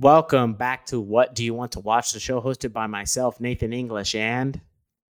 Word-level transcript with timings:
Welcome 0.00 0.54
back 0.54 0.86
to 0.86 1.00
What 1.00 1.34
Do 1.34 1.44
You 1.44 1.54
Want 1.54 1.72
to 1.72 1.80
Watch? 1.80 2.12
The 2.12 2.20
show 2.20 2.40
hosted 2.40 2.72
by 2.72 2.86
myself, 2.86 3.40
Nathan 3.40 3.72
English, 3.72 4.14
and 4.14 4.60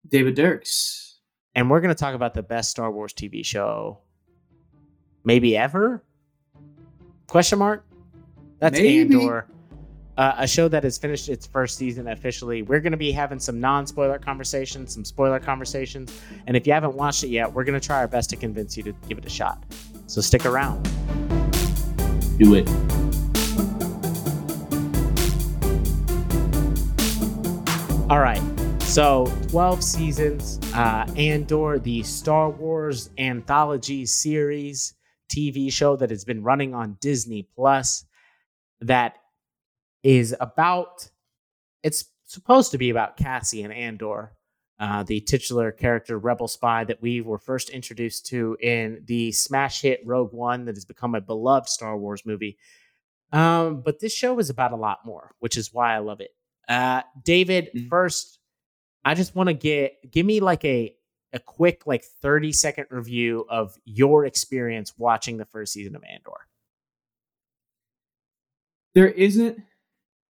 David 0.06 0.34
Dirks. 0.34 1.20
And 1.54 1.70
we're 1.70 1.80
going 1.80 1.94
to 1.94 1.98
talk 1.98 2.14
about 2.14 2.34
the 2.34 2.42
best 2.42 2.70
Star 2.70 2.92
Wars 2.92 3.14
TV 3.14 3.42
show 3.42 4.00
maybe 5.24 5.56
ever? 5.56 6.04
Question 7.28 7.60
mark? 7.60 7.86
That's 8.58 8.78
Maybe. 8.78 9.00
Andor. 9.00 9.46
Uh, 10.18 10.34
a 10.36 10.46
show 10.46 10.68
that 10.68 10.84
has 10.84 10.98
finished 10.98 11.30
its 11.30 11.46
first 11.46 11.78
season 11.78 12.08
officially. 12.08 12.60
We're 12.60 12.80
going 12.80 12.92
to 12.92 12.98
be 12.98 13.10
having 13.10 13.38
some 13.38 13.58
non 13.58 13.86
spoiler 13.86 14.18
conversations, 14.18 14.92
some 14.92 15.04
spoiler 15.06 15.40
conversations. 15.40 16.14
And 16.46 16.58
if 16.58 16.66
you 16.66 16.74
haven't 16.74 16.94
watched 16.94 17.24
it 17.24 17.28
yet, 17.28 17.50
we're 17.50 17.64
going 17.64 17.80
to 17.80 17.84
try 17.84 18.00
our 18.00 18.08
best 18.08 18.28
to 18.30 18.36
convince 18.36 18.76
you 18.76 18.82
to 18.82 18.92
give 19.08 19.16
it 19.16 19.24
a 19.24 19.30
shot. 19.30 19.64
So 20.08 20.20
stick 20.20 20.44
around. 20.44 20.82
Do 22.38 22.54
it. 22.54 23.03
All 28.10 28.20
right. 28.20 28.42
So, 28.82 29.32
12 29.48 29.82
seasons, 29.82 30.60
uh, 30.74 31.06
Andor, 31.16 31.78
the 31.78 32.02
Star 32.02 32.50
Wars 32.50 33.08
anthology 33.16 34.04
series 34.04 34.92
TV 35.34 35.72
show 35.72 35.96
that 35.96 36.10
has 36.10 36.22
been 36.22 36.42
running 36.42 36.74
on 36.74 36.98
Disney 37.00 37.48
Plus, 37.56 38.04
that 38.82 39.14
is 40.02 40.36
about, 40.38 41.08
it's 41.82 42.04
supposed 42.26 42.72
to 42.72 42.78
be 42.78 42.90
about 42.90 43.16
Cassian 43.16 43.72
Andor, 43.72 44.34
uh, 44.78 45.02
the 45.02 45.20
titular 45.20 45.72
character 45.72 46.18
rebel 46.18 46.46
spy 46.46 46.84
that 46.84 47.00
we 47.00 47.22
were 47.22 47.38
first 47.38 47.70
introduced 47.70 48.26
to 48.26 48.54
in 48.60 49.02
the 49.06 49.32
smash 49.32 49.80
hit 49.80 50.02
Rogue 50.04 50.34
One 50.34 50.66
that 50.66 50.76
has 50.76 50.84
become 50.84 51.14
a 51.14 51.22
beloved 51.22 51.70
Star 51.70 51.96
Wars 51.96 52.26
movie. 52.26 52.58
Um, 53.32 53.80
but 53.80 54.00
this 54.00 54.12
show 54.12 54.38
is 54.38 54.50
about 54.50 54.72
a 54.72 54.76
lot 54.76 54.98
more, 55.06 55.34
which 55.38 55.56
is 55.56 55.72
why 55.72 55.94
I 55.94 56.00
love 56.00 56.20
it. 56.20 56.32
Uh, 56.68 57.02
David, 57.24 57.70
Mhm. 57.74 57.88
first, 57.88 58.38
I 59.04 59.14
just 59.14 59.34
want 59.34 59.48
to 59.48 59.54
get 59.54 60.10
give 60.10 60.24
me 60.26 60.40
like 60.40 60.64
a 60.64 60.96
a 61.32 61.38
quick 61.40 61.86
like 61.86 62.04
30 62.04 62.52
second 62.52 62.86
review 62.90 63.44
of 63.48 63.76
your 63.84 64.24
experience 64.24 64.96
watching 64.96 65.36
the 65.36 65.44
first 65.46 65.72
season 65.72 65.96
of 65.96 66.04
Andor. 66.04 66.46
There 68.94 69.08
isn't 69.08 69.60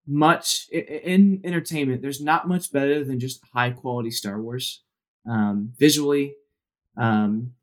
much 0.07 0.69
i- 0.73 0.79
i- 0.79 0.81
in 0.81 1.41
entertainment. 1.45 2.03
There's 2.03 2.21
not 2.23 2.49
much 2.49 2.73
better 2.73 3.05
than 3.05 3.21
just 3.21 3.45
high 3.53 3.71
quality 3.71 4.11
Star 4.11 4.41
Wars, 4.41 4.83
um, 5.27 5.73
visually, 5.79 6.35
um, 6.97 7.55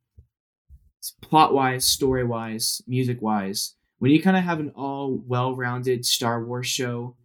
plot 1.22 1.54
wise, 1.54 1.86
story 1.86 2.24
wise, 2.24 2.82
music 2.88 3.22
wise. 3.22 3.76
When 4.00 4.12
you 4.12 4.22
kind 4.22 4.38
of 4.38 4.44
have 4.44 4.60
an 4.60 4.70
all 4.72 5.18
well 5.18 5.56
rounded 5.56 6.06
Star 6.06 6.44
Wars 6.46 6.68
show, 6.68 7.16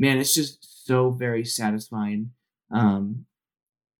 man, 0.00 0.18
it's 0.18 0.34
just 0.34 0.86
so 0.86 1.10
very 1.10 1.44
satisfying. 1.44 2.32
Um, 2.72 3.26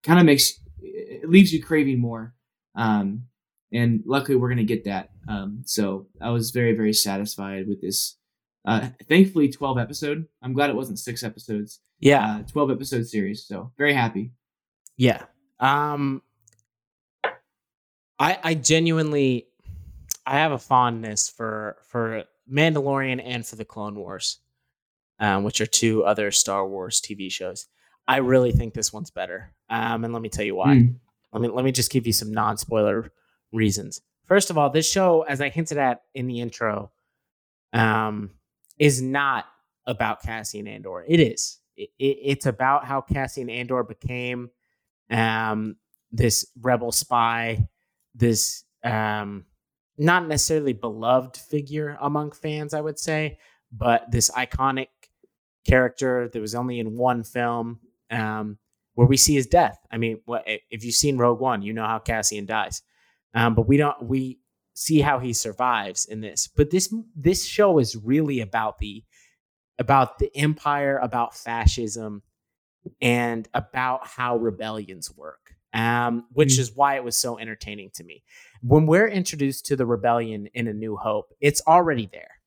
kind 0.03 0.19
of 0.19 0.25
makes 0.25 0.59
it 0.83 1.29
leaves 1.29 1.53
you 1.53 1.62
craving 1.62 2.01
more. 2.01 2.34
Um, 2.75 3.25
and 3.73 4.03
luckily, 4.07 4.37
we're 4.37 4.48
gonna 4.48 4.65
get 4.65 4.84
that. 4.84 5.11
Um, 5.29 5.62
so 5.65 6.09
I 6.20 6.31
was 6.31 6.51
very 6.51 6.73
very 6.73 6.95
satisfied 6.95 7.69
with 7.69 7.81
this. 7.81 8.17
Uh, 8.65 8.89
thankfully, 9.09 9.51
twelve 9.53 9.79
episode. 9.79 10.27
I'm 10.42 10.55
glad 10.55 10.70
it 10.70 10.77
wasn't 10.77 10.98
six 10.98 11.23
episodes. 11.23 11.81
Yeah. 12.01 12.25
Uh, 12.25 12.42
twelve 12.51 12.70
episode 12.70 13.07
series. 13.07 13.45
So 13.45 13.70
very 13.77 13.92
happy. 13.92 14.33
Yeah. 14.97 15.25
Um 15.61 16.23
I 18.19 18.39
I 18.42 18.55
genuinely 18.55 19.48
I 20.27 20.39
have 20.39 20.53
a 20.53 20.59
fondness 20.59 21.29
for 21.29 21.77
for 21.83 22.25
Mandalorian 22.51 23.20
and 23.25 23.47
for 23.47 23.57
the 23.57 23.64
Clone 23.64 23.95
Wars, 23.97 24.39
um, 25.21 25.45
which 25.45 25.61
are 25.61 25.67
two 25.67 26.05
other 26.05 26.31
Star 26.31 26.67
Wars 26.67 27.01
TV 27.01 27.31
shows. 27.31 27.67
I 28.09 28.17
really 28.17 28.51
think 28.51 28.75
this 28.75 28.93
one's 28.93 29.11
better. 29.11 29.55
Um, 29.69 30.05
and 30.05 30.13
let 30.13 30.23
me 30.23 30.29
tell 30.29 30.45
you 30.45 30.57
why. 30.57 30.75
Mm. 30.75 30.97
Let 31.33 31.43
me 31.43 31.49
let 31.49 31.65
me 31.65 31.71
just 31.71 31.93
give 31.93 32.07
you 32.07 32.13
some 32.13 32.33
non-spoiler 32.33 33.13
reasons. 33.53 34.01
First 34.27 34.51
of 34.51 34.59
all, 34.59 34.70
this 34.70 34.91
show, 34.91 35.23
as 35.23 35.41
I 35.41 35.48
hinted 35.48 35.79
at 35.79 36.03
in 36.14 36.27
the 36.27 36.41
intro, 36.41 36.91
um, 37.73 38.30
is 38.79 39.01
not 39.01 39.45
about 39.86 40.23
Cassian 40.23 40.67
Andor. 40.67 41.05
It 41.07 41.20
is. 41.20 41.59
It, 41.77 41.91
it, 41.98 42.19
it's 42.23 42.47
about 42.47 42.85
how 42.85 43.01
Cassian 43.01 43.51
Andor 43.51 43.85
became 43.85 44.51
um, 45.11 45.77
this 46.11 46.47
rebel 46.61 46.92
spy, 46.92 47.69
this 48.14 48.64
um, 48.83 49.45
not 49.98 50.27
necessarily 50.27 50.73
beloved 50.73 51.36
figure 51.36 51.97
among 52.01 52.33
fans, 52.33 52.75
I 52.75 52.80
would 52.80 52.98
say, 52.98 53.39
but 53.73 54.11
this 54.11 54.30
iconic 54.30 54.89
character 55.67 56.29
that 56.33 56.41
was 56.41 56.55
only 56.55 56.79
in 56.79 56.97
one 56.97 57.23
film 57.23 57.81
um, 58.11 58.59
where 58.95 59.07
we 59.07 59.17
see 59.17 59.35
his 59.35 59.47
death. 59.47 59.79
I 59.91 59.98
mean, 59.98 60.21
what 60.25 60.45
if 60.47 60.85
you've 60.85 60.95
seen 60.95 61.19
Rogue 61.19 61.41
One, 61.41 61.63
you 61.63 61.73
know 61.73 61.87
how 61.87 61.98
Cassian 61.98 62.47
dies, 62.47 62.83
um, 63.35 63.55
but 63.55 63.69
we 63.69 63.77
don't. 63.77 64.03
We 64.03 64.39
see 64.75 65.01
how 65.01 65.19
he 65.19 65.33
survives 65.33 66.07
in 66.07 66.21
this. 66.21 66.48
But 66.48 66.71
this 66.71 66.93
this 67.15 67.45
show 67.45 67.79
is 67.79 67.97
really 67.97 68.41
about 68.41 68.79
the 68.79 69.05
about 69.79 70.19
the 70.19 70.35
empire, 70.37 70.98
about 70.98 71.35
fascism, 71.37 72.23
and 73.01 73.48
about 73.55 74.07
how 74.07 74.37
rebellions 74.37 75.11
work. 75.17 75.55
Um, 75.73 76.27
which 76.33 76.55
Mm. 76.55 76.59
is 76.59 76.75
why 76.75 76.97
it 76.97 77.05
was 77.05 77.17
so 77.17 77.39
entertaining 77.39 77.91
to 77.95 78.03
me. 78.03 78.25
When 78.61 78.87
we're 78.87 79.07
introduced 79.07 79.67
to 79.67 79.77
the 79.77 79.87
rebellion 79.87 80.48
in 80.53 80.67
A 80.67 80.73
New 80.73 80.97
Hope, 80.97 81.33
it's 81.41 81.63
already 81.65 82.09
there. 82.11 82.39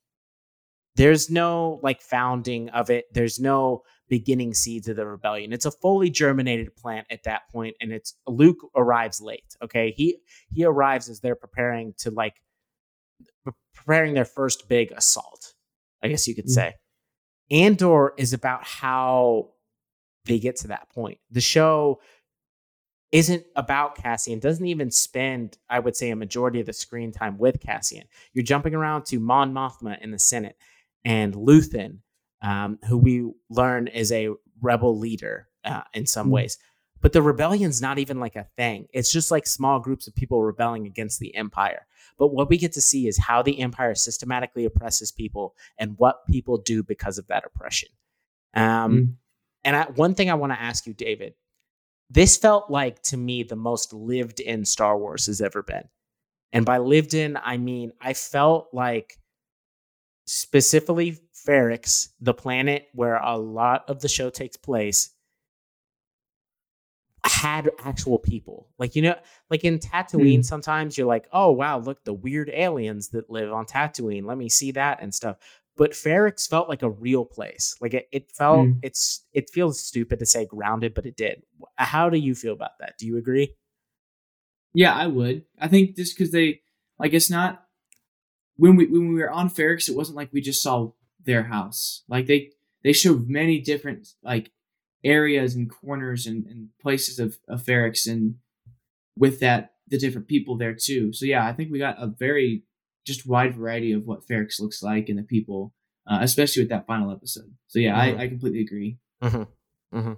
There's 0.95 1.29
no 1.29 1.79
like 1.81 2.01
founding 2.01 2.69
of 2.69 2.89
it. 2.89 3.05
There's 3.13 3.39
no 3.39 3.83
beginning 4.09 4.53
seeds 4.53 4.87
of 4.87 4.95
the 4.95 5.07
rebellion. 5.07 5.51
It's 5.53 5.65
a 5.65 5.71
fully 5.71 6.09
germinated 6.11 6.75
plant 6.75 7.07
at 7.09 7.23
that 7.23 7.49
point, 7.51 7.75
and 7.81 7.91
it's 7.91 8.15
Luke 8.27 8.59
arrives 8.75 9.19
late. 9.19 9.55
Okay, 9.63 9.91
he 9.91 10.19
he 10.51 10.65
arrives 10.65 11.09
as 11.09 11.19
they're 11.19 11.35
preparing 11.35 11.93
to 11.99 12.11
like 12.11 12.35
preparing 13.75 14.13
their 14.13 14.25
first 14.25 14.67
big 14.69 14.91
assault. 14.91 15.53
I 16.03 16.07
guess 16.09 16.27
you 16.27 16.35
could 16.35 16.45
Mm. 16.45 16.49
say. 16.51 16.73
Andor 17.51 18.13
is 18.17 18.33
about 18.33 18.63
how 18.63 19.51
they 20.25 20.39
get 20.39 20.57
to 20.57 20.67
that 20.69 20.89
point. 20.89 21.19
The 21.31 21.41
show 21.41 22.01
isn't 23.11 23.45
about 23.55 23.95
Cassian, 23.95 24.39
doesn't 24.39 24.65
even 24.65 24.89
spend, 24.89 25.57
I 25.69 25.79
would 25.79 25.95
say, 25.95 26.09
a 26.09 26.15
majority 26.15 26.59
of 26.59 26.65
the 26.65 26.73
screen 26.73 27.11
time 27.11 27.37
with 27.37 27.59
Cassian. 27.59 28.07
You're 28.33 28.43
jumping 28.43 28.73
around 28.73 29.05
to 29.07 29.19
Mon 29.19 29.53
Mothma 29.53 30.01
in 30.01 30.11
the 30.11 30.17
Senate 30.19 30.57
and 31.05 31.33
Luthen, 31.33 31.99
um, 32.41 32.79
who 32.87 32.97
we 32.97 33.31
learn 33.49 33.87
is 33.87 34.11
a 34.11 34.29
rebel 34.61 34.97
leader 34.97 35.47
uh, 35.65 35.81
in 35.93 36.05
some 36.05 36.27
Mm. 36.27 36.31
ways. 36.31 36.57
But 37.01 37.11
the 37.11 37.21
rebellion's 37.21 37.81
not 37.81 37.99
even 37.99 38.19
like 38.19 38.37
a 38.37 38.47
thing. 38.55 38.87
It's 38.93 39.11
just 39.11 39.29
like 39.29 39.45
small 39.45 39.79
groups 39.79 40.07
of 40.07 40.15
people 40.15 40.41
rebelling 40.41 40.85
against 40.87 41.19
the 41.19 41.35
Empire. 41.35 41.85
But 42.17 42.29
what 42.33 42.49
we 42.49 42.57
get 42.57 42.71
to 42.73 42.81
see 42.81 43.07
is 43.07 43.17
how 43.17 43.41
the 43.41 43.59
Empire 43.59 43.93
systematically 43.95 44.63
oppresses 44.65 45.11
people 45.11 45.55
and 45.77 45.97
what 45.97 46.25
people 46.27 46.57
do 46.59 46.81
because 46.83 47.17
of 47.17 47.27
that 47.27 47.43
oppression. 47.45 47.89
Um, 48.53 48.93
Mm. 48.95 49.15
and 49.65 49.75
I, 49.75 49.83
one 49.95 50.15
thing 50.15 50.29
I 50.29 50.35
want 50.35 50.53
to 50.53 50.61
ask 50.61 50.85
you, 50.87 50.93
David, 50.93 51.33
this 52.09 52.37
felt 52.37 52.69
like 52.69 53.01
to 53.03 53.17
me 53.17 53.43
the 53.43 53.55
most 53.55 53.91
lived 53.93 54.39
in 54.39 54.63
Star 54.65 54.97
Wars 54.97 55.25
has 55.25 55.41
ever 55.41 55.63
been. 55.63 55.89
And 56.51 56.65
by 56.65 56.77
lived 56.77 57.13
in, 57.15 57.37
I 57.43 57.57
mean 57.57 57.91
I 57.99 58.13
felt 58.13 58.69
like 58.73 59.17
specifically 60.25 61.17
Ferrix, 61.47 62.09
the 62.22 62.34
planet 62.34 62.88
where 62.94 63.16
a 63.17 63.38
lot 63.38 63.84
of 63.89 64.01
the 64.01 64.07
show 64.07 64.29
takes 64.29 64.57
place, 64.57 65.11
had 67.25 67.69
actual 67.79 68.19
people. 68.19 68.69
Like, 68.78 68.95
you 68.95 69.01
know, 69.01 69.16
like 69.50 69.63
in 69.63 69.79
Tatooine, 69.79 70.38
Hmm. 70.38 70.41
sometimes 70.41 70.97
you're 70.97 71.07
like, 71.07 71.28
oh, 71.31 71.51
wow, 71.51 71.79
look, 71.79 72.03
the 72.03 72.13
weird 72.13 72.50
aliens 72.53 73.09
that 73.09 73.29
live 73.29 73.51
on 73.51 73.66
Tatooine. 73.66 74.25
Let 74.25 74.38
me 74.38 74.50
see 74.50 74.72
that 74.73 75.01
and 75.01 75.13
stuff. 75.13 75.38
But 75.75 75.91
Ferrix 75.91 76.47
felt 76.47 76.69
like 76.69 76.83
a 76.83 76.89
real 76.89 77.25
place. 77.25 77.75
Like 77.81 77.94
it, 77.94 78.07
it 78.12 78.31
felt, 78.31 78.68
Hmm. 78.68 78.74
it's, 78.83 79.25
it 79.33 79.50
feels 79.50 79.80
stupid 79.80 80.19
to 80.19 80.25
say 80.25 80.45
grounded, 80.45 80.94
but 80.94 81.06
it 81.06 81.15
did. 81.15 81.44
How 81.77 82.09
do 82.09 82.18
you 82.18 82.36
feel 82.36 82.53
about 82.53 82.77
that? 82.80 82.97
Do 83.00 83.07
you 83.07 83.18
agree? 83.18 83.56
Yeah, 84.74 84.94
I 84.94 85.07
would. 85.07 85.45
I 85.59 85.68
think 85.68 85.95
just 85.95 86.18
because 86.18 86.31
they 86.31 86.62
like 87.00 87.13
it's 87.13 87.30
not 87.30 87.63
when 88.57 88.75
we 88.75 88.85
when 88.88 89.09
we 89.13 89.15
were 89.21 89.31
on 89.31 89.50
Ferrix, 89.50 89.89
it 89.89 89.95
wasn't 89.95 90.17
like 90.17 90.29
we 90.31 90.41
just 90.41 90.61
saw 90.61 90.91
their 91.23 91.44
house. 91.44 92.03
Like 92.07 92.27
they 92.27 92.51
they 92.83 92.94
showed 92.94 93.27
many 93.29 93.59
different 93.59 94.09
like 94.23 94.51
areas 95.03 95.55
and 95.55 95.69
corners 95.69 96.25
and, 96.27 96.45
and 96.47 96.69
places 96.81 97.19
of, 97.19 97.38
of 97.47 97.61
Ferrix 97.63 98.09
and 98.09 98.35
with 99.17 99.39
that 99.41 99.73
the 99.89 99.97
different 99.97 100.27
people 100.27 100.57
there 100.57 100.73
too. 100.73 101.11
So 101.13 101.25
yeah, 101.25 101.45
I 101.45 101.53
think 101.53 101.71
we 101.71 101.79
got 101.79 102.01
a 102.01 102.07
very 102.07 102.63
just 103.05 103.27
wide 103.27 103.55
variety 103.55 103.91
of 103.91 104.05
what 104.07 104.25
Ferrix 104.27 104.59
looks 104.61 104.81
like 104.81 105.09
and 105.09 105.19
the 105.19 105.23
people, 105.23 105.73
uh, 106.07 106.19
especially 106.21 106.63
with 106.63 106.69
that 106.69 106.88
final 106.88 107.11
episode. 107.11 107.53
So 107.67 107.79
yeah, 107.79 107.94
Mhm. 107.95 108.17
I, 108.17 108.23
I 108.23 108.27
completely 108.29 108.61
agree. 108.61 108.97
Mm-hmm. 109.21 109.97
Mm-hmm. 109.97 110.13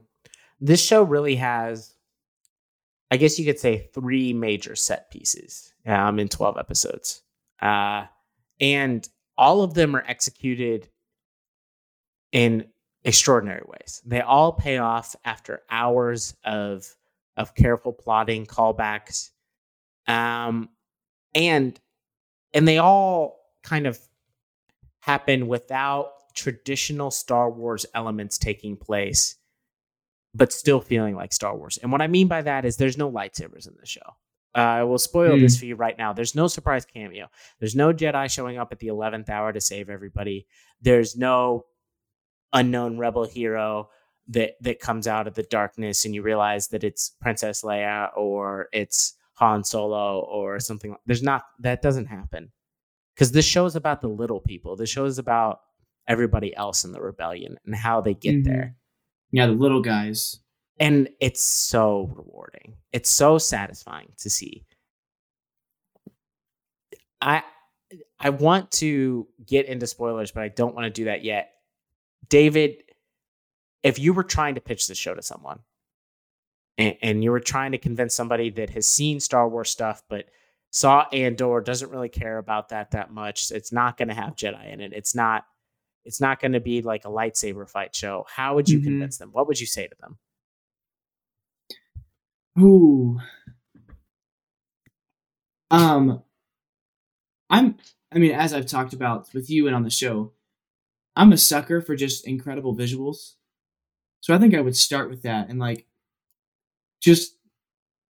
This 0.61 0.81
show 0.83 1.01
really 1.03 1.35
has, 1.37 1.95
I 3.11 3.17
guess 3.17 3.39
you 3.39 3.45
could 3.45 3.59
say, 3.59 3.89
three 3.93 4.33
major 4.33 4.75
set 4.75 5.09
pieces 5.11 5.73
um, 5.85 6.19
in 6.19 6.27
12 6.27 6.57
episodes. 6.57 7.23
Uh, 7.61 8.05
and 8.59 9.07
all 9.37 9.63
of 9.63 9.73
them 9.73 9.95
are 9.95 10.03
executed 10.07 10.89
in 12.31 12.65
extraordinary 13.03 13.63
ways. 13.65 14.01
They 14.05 14.21
all 14.21 14.51
pay 14.53 14.77
off 14.77 15.15
after 15.25 15.61
hours 15.69 16.35
of 16.43 16.95
of 17.37 17.53
careful 17.53 17.91
plotting, 17.91 18.45
callbacks, 18.45 19.31
um, 20.07 20.69
and 21.33 21.79
and 22.53 22.67
they 22.67 22.77
all 22.77 23.39
kind 23.63 23.87
of 23.87 23.99
happen 25.01 25.47
without 25.47 26.11
traditional 26.33 27.11
Star 27.11 27.49
Wars 27.49 27.85
elements 27.93 28.37
taking 28.37 28.75
place, 28.75 29.35
but 30.33 30.53
still 30.53 30.81
feeling 30.81 31.15
like 31.15 31.33
Star 31.33 31.55
Wars. 31.55 31.77
And 31.81 31.91
what 31.91 32.01
I 32.01 32.07
mean 32.07 32.27
by 32.27 32.41
that 32.41 32.65
is 32.65 32.77
there's 32.77 32.97
no 32.97 33.11
lightsabers 33.11 33.67
in 33.67 33.75
the 33.79 33.85
show. 33.85 34.15
Uh, 34.55 34.59
I 34.59 34.83
will 34.83 34.97
spoil 34.97 35.35
mm. 35.35 35.41
this 35.41 35.59
for 35.59 35.65
you 35.65 35.75
right 35.75 35.97
now. 35.97 36.13
There's 36.13 36.35
no 36.35 36.47
surprise 36.47 36.85
cameo. 36.85 37.27
There's 37.59 37.75
no 37.75 37.91
Jedi 37.91 38.29
showing 38.29 38.57
up 38.57 38.71
at 38.71 38.79
the 38.79 38.87
11th 38.87 39.29
hour 39.29 39.51
to 39.51 39.59
save 39.59 39.89
everybody. 39.89 40.47
There's 40.81 41.17
no 41.17 41.65
unknown 42.53 42.97
rebel 42.97 43.25
hero 43.25 43.89
that 44.29 44.53
that 44.61 44.79
comes 44.79 45.07
out 45.07 45.27
of 45.27 45.35
the 45.35 45.43
darkness 45.43 46.05
and 46.05 46.15
you 46.15 46.21
realize 46.21 46.69
that 46.69 46.83
it's 46.83 47.11
Princess 47.21 47.61
Leia 47.61 48.09
or 48.17 48.69
it's 48.71 49.13
Han 49.33 49.63
Solo 49.63 50.21
or 50.21 50.59
something. 50.59 50.95
There's 51.05 51.21
not 51.21 51.43
that 51.59 51.81
doesn't 51.81 52.07
happen 52.07 52.51
because 53.13 53.31
this 53.31 53.45
show 53.45 53.65
is 53.65 53.75
about 53.75 54.01
the 54.01 54.07
little 54.07 54.39
people. 54.39 54.75
This 54.75 54.89
show 54.89 55.05
is 55.05 55.19
about 55.19 55.59
everybody 56.07 56.55
else 56.55 56.85
in 56.85 56.91
the 56.91 57.01
rebellion 57.01 57.57
and 57.65 57.75
how 57.75 58.01
they 58.01 58.13
get 58.13 58.35
mm-hmm. 58.35 58.51
there. 58.51 58.75
Yeah, 59.31 59.47
the 59.47 59.53
little 59.53 59.81
guys. 59.81 60.39
And 60.79 61.09
it's 61.19 61.41
so 61.41 62.11
rewarding. 62.15 62.73
It's 62.91 63.09
so 63.09 63.37
satisfying 63.37 64.11
to 64.17 64.29
see. 64.29 64.65
I 67.21 67.43
I 68.19 68.29
want 68.29 68.71
to 68.71 69.27
get 69.45 69.67
into 69.67 69.87
spoilers, 69.87 70.31
but 70.31 70.43
I 70.43 70.49
don't 70.49 70.75
want 70.75 70.85
to 70.85 70.89
do 70.89 71.05
that 71.05 71.23
yet. 71.23 71.51
David, 72.29 72.83
if 73.83 73.99
you 73.99 74.13
were 74.13 74.23
trying 74.23 74.55
to 74.55 74.61
pitch 74.61 74.87
this 74.87 74.97
show 74.97 75.13
to 75.13 75.21
someone 75.21 75.59
and, 76.77 76.95
and, 77.01 77.23
you 77.23 77.31
were 77.31 77.39
trying 77.39 77.73
to 77.73 77.77
convince 77.77 78.15
somebody 78.15 78.49
that 78.49 78.71
has 78.71 78.87
seen 78.87 79.19
Star 79.19 79.47
Wars 79.47 79.69
stuff 79.69 80.01
but 80.09 80.25
saw 80.71 81.05
Andor, 81.13 81.61
doesn't 81.61 81.91
really 81.91 82.09
care 82.09 82.37
about 82.37 82.69
that 82.69 82.91
that 82.91 83.11
much, 83.11 83.51
it's 83.51 83.71
not 83.71 83.97
going 83.97 84.07
to 84.07 84.13
have 84.13 84.35
Jedi 84.35 84.73
in 84.73 84.81
it. 84.81 84.91
It's 84.93 85.15
not 85.15 85.45
it's 86.03 86.21
not 86.21 86.39
going 86.39 86.51
to 86.53 86.59
be 86.59 86.81
like 86.81 87.05
a 87.05 87.09
lightsaber 87.09 87.67
fight 87.67 87.95
show. 87.95 88.25
How 88.29 88.55
would 88.55 88.69
you 88.69 88.77
mm-hmm. 88.77 88.87
convince 88.87 89.17
them? 89.17 89.29
What 89.31 89.47
would 89.47 89.59
you 89.59 89.65
say 89.65 89.87
to 89.87 89.95
them? 89.99 90.17
Ooh. 92.59 93.19
Um 95.71 96.23
I'm 97.49 97.75
I 98.11 98.19
mean 98.19 98.31
as 98.31 98.53
I've 98.53 98.65
talked 98.65 98.93
about 98.93 99.33
with 99.33 99.49
you 99.49 99.67
and 99.67 99.75
on 99.75 99.83
the 99.83 99.89
show, 99.89 100.31
I'm 101.15 101.33
a 101.33 101.37
sucker 101.37 101.81
for 101.81 101.95
just 101.95 102.27
incredible 102.27 102.75
visuals. 102.75 103.33
So 104.21 104.33
I 104.33 104.37
think 104.39 104.55
I 104.55 104.61
would 104.61 104.75
start 104.75 105.09
with 105.09 105.23
that 105.23 105.49
and 105.49 105.59
like 105.59 105.85
just 107.01 107.35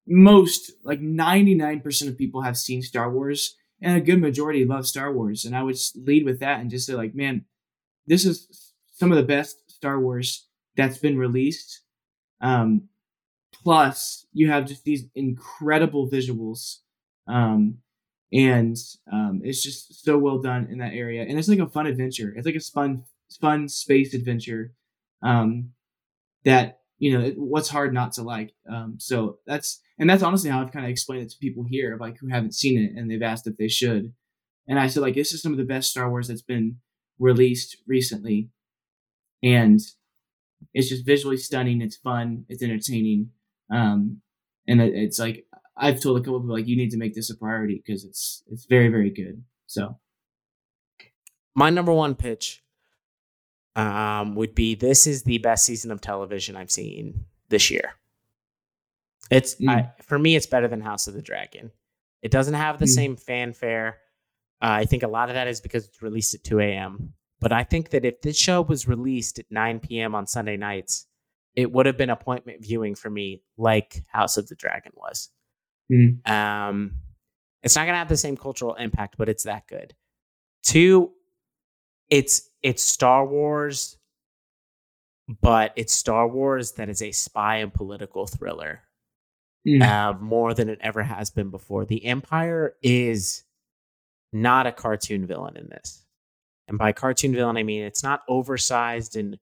most 0.08 0.72
like 0.84 1.02
99% 1.02 2.10
of 2.10 2.18
people 2.18 2.42
have 2.42 2.58
seen 2.58 2.82
Star 2.82 3.12
Wars 3.12 3.56
and 3.82 3.98
a 3.98 4.02
good 4.02 4.22
majority 4.22 4.66
love 4.66 4.88
Star 4.88 5.12
Wars 5.12 5.46
and 5.46 5.56
I 5.56 5.64
would 5.64 5.78
lead 5.96 6.26
with 6.26 6.40
that 6.40 6.62
and 6.62 6.70
just 6.70 6.88
say 6.88 6.94
like 6.96 7.16
man 7.16 7.46
this 8.08 8.26
is 8.26 8.74
some 8.94 9.12
of 9.12 9.18
the 9.18 9.24
best 9.24 9.72
Star 9.72 10.00
Wars 10.00 10.48
that's 10.78 10.98
been 11.00 11.18
released 11.18 11.82
um 12.42 12.90
plus 13.66 14.26
you 14.32 14.50
have 14.50 14.66
just 14.66 14.86
these 14.86 15.06
incredible 15.16 16.10
visuals 16.10 16.78
um 17.28 17.80
and 18.36 18.76
um, 19.12 19.42
it's 19.44 19.64
just 19.64 20.04
so 20.04 20.18
well 20.18 20.40
done 20.40 20.68
in 20.70 20.80
that 20.80 20.94
area. 20.94 21.24
And 21.24 21.40
it's 21.40 21.48
like 21.48 21.60
a 21.60 21.70
fun 21.70 21.88
adventure. 21.88 22.34
It's 22.36 22.46
like 22.46 22.56
a 22.56 22.60
fun 22.60 23.04
fun 23.40 23.70
space 23.70 24.14
adventure 24.14 24.74
um, 25.24 25.72
that 26.44 26.80
you 26.98 27.18
know 27.18 27.30
what's 27.38 27.70
hard 27.70 27.94
not 27.94 28.14
to 28.14 28.24
like. 28.24 28.54
Um, 28.70 28.96
so 28.98 29.40
that's 29.46 29.80
and 30.00 30.10
that's 30.10 30.24
honestly 30.24 30.50
how 30.50 30.62
i've 30.62 30.72
kind 30.72 30.86
of 30.86 30.92
explained 30.92 31.24
it 31.24 31.30
to 31.30 31.38
people 31.38 31.64
here 31.64 31.98
like 32.00 32.18
who 32.18 32.28
haven't 32.28 32.54
seen 32.54 32.78
it 32.78 32.98
and 32.98 33.10
they've 33.10 33.22
asked 33.22 33.48
if 33.48 33.58
they 33.58 33.68
should. 33.68 34.14
And 34.68 34.80
i 34.80 34.88
said 34.88 35.02
like 35.02 35.16
this 35.16 35.34
is 35.34 35.42
some 35.42 35.52
of 35.52 35.58
the 35.58 35.64
best 35.64 35.92
star 35.92 36.10
wars 36.10 36.28
that's 36.28 36.42
been 36.42 36.78
released 37.20 37.78
recently. 37.88 38.50
And 39.44 39.80
it's 40.74 40.90
just 40.90 41.06
visually 41.06 41.38
stunning 41.38 41.82
it's 41.82 41.98
fun 41.98 42.46
it's 42.50 42.64
entertaining 42.64 43.30
um, 43.70 44.22
and 44.68 44.82
it, 44.82 44.94
it's 44.94 45.20
like 45.20 45.46
I've 45.78 46.02
told 46.02 46.18
a 46.18 46.22
couple 46.22 46.40
people 46.40 46.56
like 46.56 46.68
you 46.68 46.78
need 46.78 46.92
to 46.92 46.98
make 46.98 47.14
this 47.14 47.30
a 47.30 47.38
priority 47.38 47.82
because 47.86 48.04
it's 48.06 48.44
it's 48.48 48.66
very 48.66 48.88
very 48.90 49.10
good. 49.10 49.44
So 49.68 49.98
my 51.56 51.70
number 51.70 51.94
one 51.94 52.16
pitch 52.16 52.64
um, 53.76 54.36
would 54.36 54.56
be 54.56 54.76
this 54.76 55.08
is 55.08 55.24
the 55.24 55.38
best 55.40 55.66
season 55.66 55.92
of 55.92 56.02
television 56.02 56.56
I've 56.56 56.72
seen 56.72 57.26
this 57.50 57.70
year. 57.70 57.96
It's 59.32 59.56
mm. 59.56 59.70
I, 59.70 59.92
for 60.04 60.20
me, 60.20 60.36
it's 60.36 60.46
better 60.46 60.68
than 60.68 60.82
House 60.82 61.08
of 61.08 61.14
the 61.14 61.22
Dragon. 61.22 61.72
It 62.22 62.32
doesn't 62.32 62.54
have 62.54 62.80
the 62.80 62.86
mm. 62.86 62.90
same 62.90 63.16
fanfare. 63.16 63.98
Uh, 64.62 64.80
I 64.80 64.86
think 64.86 65.04
a 65.04 65.08
lot 65.08 65.30
of 65.30 65.36
that 65.36 65.48
is 65.48 65.62
because 65.62 65.86
it's 65.86 66.02
released 66.02 66.34
at 66.34 66.44
2 66.44 66.60
a.m. 66.60 67.14
But 67.40 67.52
I 67.52 67.64
think 67.64 67.90
that 67.90 68.06
if 68.06 68.22
this 68.22 68.38
show 68.38 68.62
was 68.62 68.88
released 68.88 69.40
at 69.40 69.46
9 69.50 69.80
p.m. 69.80 70.16
on 70.16 70.26
Sunday 70.26 70.58
nights, 70.58 71.08
it 71.56 71.72
would 71.72 71.86
have 71.86 71.98
been 71.98 72.10
appointment 72.10 72.62
viewing 72.62 72.96
for 72.96 73.10
me, 73.10 73.42
like 73.58 74.04
House 74.08 74.38
of 74.38 74.48
the 74.48 74.56
Dragon 74.56 74.92
was. 74.96 75.30
Mm. 75.92 76.28
Um, 76.30 76.96
it's 77.64 77.76
not 77.76 77.84
going 77.84 77.94
to 77.94 78.00
have 78.00 78.10
the 78.10 78.18
same 78.18 78.38
cultural 78.38 78.76
impact, 78.76 79.16
but 79.18 79.30
it's 79.30 79.44
that 79.44 79.68
good. 79.68 79.94
Two, 80.64 81.12
it's 82.10 82.50
it's 82.62 82.84
Star 82.84 83.26
Wars, 83.26 83.98
but 85.42 85.74
it's 85.76 85.94
Star 85.94 86.28
Wars 86.28 86.74
that 86.74 86.90
is 86.90 87.02
a 87.02 87.12
spy 87.12 87.58
and 87.58 87.74
political 87.74 88.28
thriller, 88.28 88.82
mm. 89.68 89.82
uh, 89.82 90.18
more 90.20 90.54
than 90.54 90.70
it 90.70 90.80
ever 90.82 91.04
has 91.04 91.30
been 91.30 91.50
before. 91.50 91.86
The 91.86 92.06
Empire 92.06 92.76
is 92.82 93.44
not 94.34 94.68
a 94.68 94.72
cartoon 94.72 95.26
villain 95.26 95.56
in 95.56 95.70
this, 95.70 96.04
and 96.68 96.78
by 96.78 96.92
cartoon 96.92 97.34
villain 97.34 97.58
I 97.58 97.64
mean 97.64 97.84
it's 97.84 98.04
not 98.04 98.22
oversized 98.28 99.16
and 99.16 99.38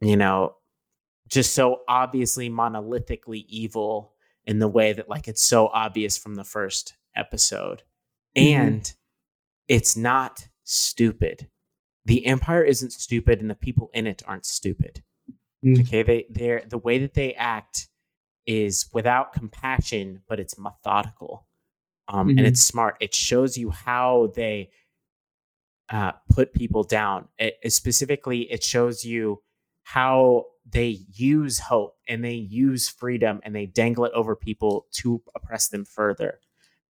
you 0.00 0.16
know 0.16 0.54
just 1.28 1.54
so 1.54 1.80
obviously 1.88 2.48
monolithically 2.48 3.44
evil 3.48 4.12
in 4.46 4.58
the 4.58 4.68
way 4.68 4.92
that 4.92 5.08
like 5.08 5.28
it's 5.28 5.42
so 5.42 5.68
obvious 5.68 6.16
from 6.16 6.34
the 6.34 6.44
first 6.44 6.94
episode. 7.14 7.82
Mm-hmm. 8.36 8.60
and 8.60 8.94
it's 9.66 9.96
not 9.96 10.46
stupid. 10.64 11.48
The 12.04 12.26
empire 12.26 12.62
isn't 12.62 12.92
stupid 12.92 13.40
and 13.40 13.48
the 13.48 13.54
people 13.54 13.90
in 13.94 14.06
it 14.06 14.22
aren't 14.26 14.44
stupid. 14.46 15.02
Mm-hmm. 15.64 15.80
okay? 15.80 16.02
They 16.02 16.26
they're 16.28 16.62
the 16.68 16.78
way 16.78 16.98
that 16.98 17.14
they 17.14 17.32
act 17.34 17.88
is 18.46 18.88
without 18.92 19.32
compassion 19.32 20.22
but 20.28 20.38
it's 20.38 20.58
methodical. 20.58 21.46
Um, 22.08 22.28
mm-hmm. 22.28 22.38
and 22.38 22.46
it's 22.46 22.60
smart. 22.60 22.96
It 23.00 23.14
shows 23.14 23.56
you 23.56 23.70
how 23.70 24.32
they 24.36 24.70
uh, 25.88 26.12
put 26.30 26.52
people 26.52 26.84
down. 26.84 27.28
It, 27.38 27.54
it 27.62 27.72
specifically 27.72 28.42
it 28.52 28.62
shows 28.62 29.04
you 29.04 29.42
how 29.86 30.44
they 30.68 30.98
use 31.14 31.60
hope 31.60 31.94
and 32.08 32.24
they 32.24 32.34
use 32.34 32.88
freedom 32.88 33.40
and 33.44 33.54
they 33.54 33.66
dangle 33.66 34.04
it 34.04 34.12
over 34.14 34.34
people 34.34 34.84
to 34.90 35.22
oppress 35.36 35.68
them 35.68 35.84
further. 35.84 36.40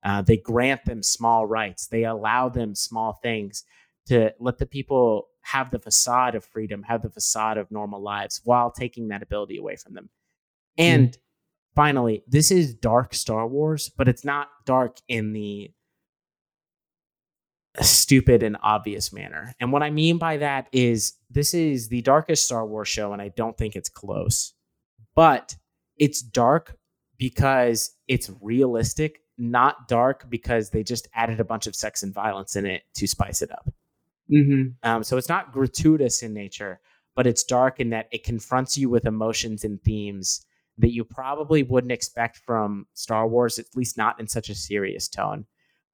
Uh, 0.02 0.22
they 0.22 0.38
grant 0.38 0.86
them 0.86 1.04
small 1.04 1.46
rights. 1.46 1.88
They 1.88 2.06
allow 2.06 2.48
them 2.48 2.74
small 2.74 3.20
things 3.22 3.66
to 4.08 4.34
let 4.40 4.60
the 4.60 4.66
people 4.66 5.28
have 5.42 5.72
the 5.72 5.80
facade 5.80 6.36
of 6.36 6.46
freedom, 6.46 6.84
have 6.84 7.02
the 7.02 7.10
facade 7.10 7.58
of 7.58 7.70
normal 7.70 8.02
lives 8.02 8.40
while 8.46 8.72
taking 8.72 9.10
that 9.10 9.22
ability 9.22 9.58
away 9.58 9.76
from 9.76 9.94
them. 9.94 10.10
And 10.78 11.10
mm. 11.10 11.18
finally, 11.76 12.24
this 12.28 12.50
is 12.50 12.74
dark 12.74 13.14
Star 13.14 13.46
Wars, 13.46 13.90
but 13.90 14.08
it's 14.08 14.24
not 14.24 14.48
dark 14.66 15.00
in 15.10 15.34
the 15.34 15.70
stupid 17.84 18.44
and 18.44 18.58
obvious 18.64 19.12
manner. 19.12 19.54
And 19.60 19.72
what 19.72 19.84
I 19.84 19.90
mean 19.90 20.18
by 20.18 20.38
that 20.38 20.68
is 20.72 21.14
this 21.30 21.54
is 21.54 21.88
the 21.88 22.02
darkest 22.02 22.46
Star 22.46 22.66
Wars 22.66 22.88
show, 22.88 23.14
and 23.14 23.22
I 23.22 23.30
don't 23.30 23.58
think 23.58 23.76
it's 23.76 23.90
close. 23.90 24.54
But 25.16 25.56
it's 25.98 26.22
dark 26.22 26.78
because 27.18 27.96
it's 28.08 28.30
realistic, 28.42 29.22
not 29.38 29.88
dark 29.88 30.30
because 30.30 30.70
they 30.70 30.84
just 30.84 31.08
added 31.14 31.40
a 31.40 31.46
bunch 31.46 31.68
of 31.68 31.76
sex 31.76 32.04
and 32.04 32.14
violence 32.14 32.56
in 32.56 32.66
it 32.66 32.84
to 32.96 33.08
spice 33.08 33.42
it 33.42 33.52
up. 33.52 33.72
Mm-hmm. 34.32 34.70
Um, 34.84 35.04
so 35.04 35.18
it's 35.18 35.30
not 35.30 35.54
gratuitous 35.54 36.24
in 36.24 36.34
nature, 36.34 36.80
but 37.16 37.28
it's 37.28 37.44
dark 37.44 37.80
in 37.80 37.92
that 37.92 38.08
it 38.12 38.24
confronts 38.24 38.78
you 38.78 38.90
with 38.90 39.06
emotions 39.06 39.64
and 39.64 39.82
themes 39.84 40.46
that 40.78 40.94
you 40.94 41.06
probably 41.06 41.64
wouldn't 41.64 41.92
expect 41.92 42.38
from 42.38 42.86
Star 42.94 43.28
Wars, 43.28 43.60
at 43.60 43.68
least 43.76 43.98
not 43.98 44.20
in 44.20 44.28
such 44.28 44.50
a 44.50 44.56
serious 44.56 45.08
tone. 45.08 45.46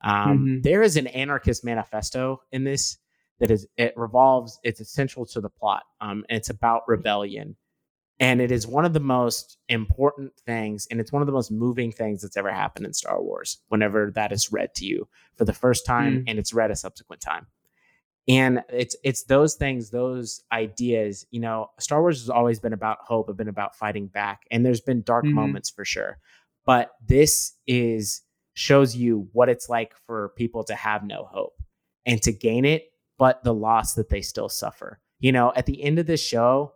Um, 0.03 0.39
mm-hmm. 0.39 0.61
there 0.61 0.81
is 0.81 0.97
an 0.97 1.07
anarchist 1.07 1.63
manifesto 1.63 2.41
in 2.51 2.63
this 2.63 2.97
that 3.39 3.51
is 3.51 3.67
it 3.77 3.93
revolves. 3.95 4.59
It's 4.63 4.79
essential 4.79 5.25
to 5.27 5.41
the 5.41 5.49
plot. 5.49 5.83
Um, 5.99 6.23
and 6.29 6.37
it's 6.37 6.49
about 6.49 6.83
rebellion, 6.87 7.55
and 8.19 8.39
it 8.39 8.51
is 8.51 8.67
one 8.67 8.85
of 8.85 8.93
the 8.93 8.99
most 8.99 9.57
important 9.67 10.33
things, 10.45 10.87
and 10.89 10.99
it's 10.99 11.11
one 11.11 11.21
of 11.21 11.25
the 11.25 11.31
most 11.31 11.51
moving 11.51 11.91
things 11.91 12.21
that's 12.21 12.37
ever 12.37 12.51
happened 12.51 12.85
in 12.85 12.93
Star 12.93 13.21
Wars. 13.21 13.57
Whenever 13.69 14.11
that 14.15 14.31
is 14.31 14.51
read 14.51 14.73
to 14.75 14.85
you 14.85 15.07
for 15.35 15.45
the 15.45 15.53
first 15.53 15.85
time, 15.85 16.17
mm. 16.17 16.23
and 16.27 16.37
it's 16.39 16.53
read 16.53 16.71
a 16.71 16.75
subsequent 16.75 17.21
time, 17.21 17.47
and 18.27 18.63
it's 18.69 18.95
it's 19.03 19.23
those 19.23 19.55
things 19.55 19.89
those 19.89 20.43
ideas 20.51 21.25
you 21.31 21.39
know 21.39 21.69
star 21.79 22.01
wars 22.01 22.21
has 22.21 22.29
always 22.29 22.59
been 22.59 22.73
about 22.73 22.99
hope 23.01 23.27
have 23.27 23.37
been 23.37 23.47
about 23.47 23.75
fighting 23.75 24.07
back 24.07 24.41
and 24.51 24.65
there's 24.65 24.81
been 24.81 25.01
dark 25.01 25.25
Mhm. 25.25 25.33
moments 25.33 25.69
for 25.69 25.85
sure 25.85 26.19
but 26.65 26.91
this 27.05 27.53
is 27.65 28.21
shows 28.53 28.95
you 28.95 29.27
what 29.33 29.49
it's 29.49 29.69
like 29.69 29.93
for 30.05 30.29
people 30.35 30.63
to 30.63 30.75
have 30.75 31.03
no 31.03 31.27
hope 31.31 31.53
and 32.05 32.21
to 32.21 32.31
gain 32.31 32.65
it 32.65 32.91
but 33.17 33.43
the 33.43 33.53
loss 33.53 33.93
that 33.93 34.09
they 34.09 34.21
still 34.21 34.49
suffer 34.49 34.99
you 35.19 35.31
know 35.31 35.53
at 35.55 35.65
the 35.65 35.81
end 35.83 35.99
of 35.99 36.05
this 36.05 36.21
show 36.21 36.73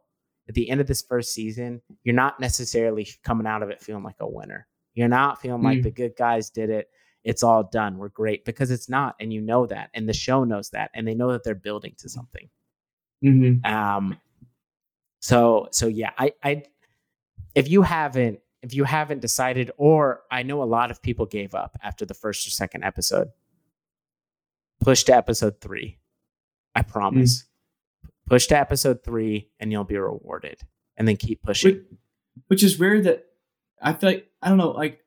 at 0.48 0.56
the 0.56 0.70
end 0.70 0.80
of 0.80 0.88
this 0.88 1.02
first 1.02 1.34
season 1.34 1.82
you're 2.04 2.16
not 2.16 2.40
necessarily 2.40 3.08
coming 3.24 3.48
out 3.48 3.64
of 3.64 3.70
it 3.70 3.82
feeling 3.82 4.04
like 4.04 4.16
a 4.20 4.28
winner 4.30 4.68
you're 4.94 5.08
not 5.08 5.42
feeling 5.42 5.62
like 5.64 5.80
Mm. 5.80 5.84
the 5.84 5.92
good 5.92 6.14
guys 6.18 6.50
did 6.50 6.70
it 6.70 6.90
it's 7.24 7.42
all 7.42 7.64
done. 7.64 7.98
We're 7.98 8.10
great 8.10 8.46
because 8.46 8.70
it's 8.70 8.88
not, 8.88 9.16
and 9.20 9.34
you 9.34 9.42
know 9.42 9.66
that, 9.66 9.90
and 9.96 10.08
the 10.08 10.14
show 10.14 10.44
knows 10.44 10.70
that, 10.70 10.92
and 10.94 11.08
they 11.08 11.16
know 11.16 11.32
that 11.32 11.44
they're 11.44 11.56
building 11.56 11.96
to 11.98 12.08
something. 12.08 12.48
Mm-hmm. 13.24 13.66
Um, 13.66 14.20
so 15.22 15.68
so 15.72 15.88
yeah, 15.88 16.12
I 16.20 16.34
I 16.44 16.64
if 17.56 17.68
you 17.68 17.82
haven't 17.82 18.42
if 18.66 18.74
you 18.74 18.84
haven't 18.84 19.22
decided, 19.22 19.70
or 19.78 20.24
I 20.32 20.42
know 20.42 20.64
a 20.64 20.66
lot 20.66 20.90
of 20.90 21.02
people 21.02 21.28
gave 21.28 21.54
up 21.54 21.78
after 21.84 22.04
the 22.04 22.16
first 22.16 22.48
or 22.48 22.50
second 22.50 22.84
episode, 22.84 23.30
push 24.82 25.04
to 25.04 25.16
episode 25.16 25.62
three. 25.62 26.00
I 26.76 26.82
hmm. 26.82 26.92
promise. 26.92 27.46
Push 28.28 28.48
to 28.48 28.58
episode 28.58 29.04
three, 29.04 29.52
and 29.60 29.72
you'll 29.72 29.84
be 29.84 29.98
rewarded, 29.98 30.60
and 30.98 31.08
then 31.08 31.16
keep 31.16 31.44
pushing. 31.44 31.76
Which, 31.76 31.84
which 32.48 32.64
is 32.64 32.80
weird 32.80 33.04
that 33.04 33.28
I 33.80 33.94
feel 33.94 34.10
like 34.10 34.32
I 34.42 34.50
don't 34.50 34.58
know 34.58 34.72
like 34.72 35.06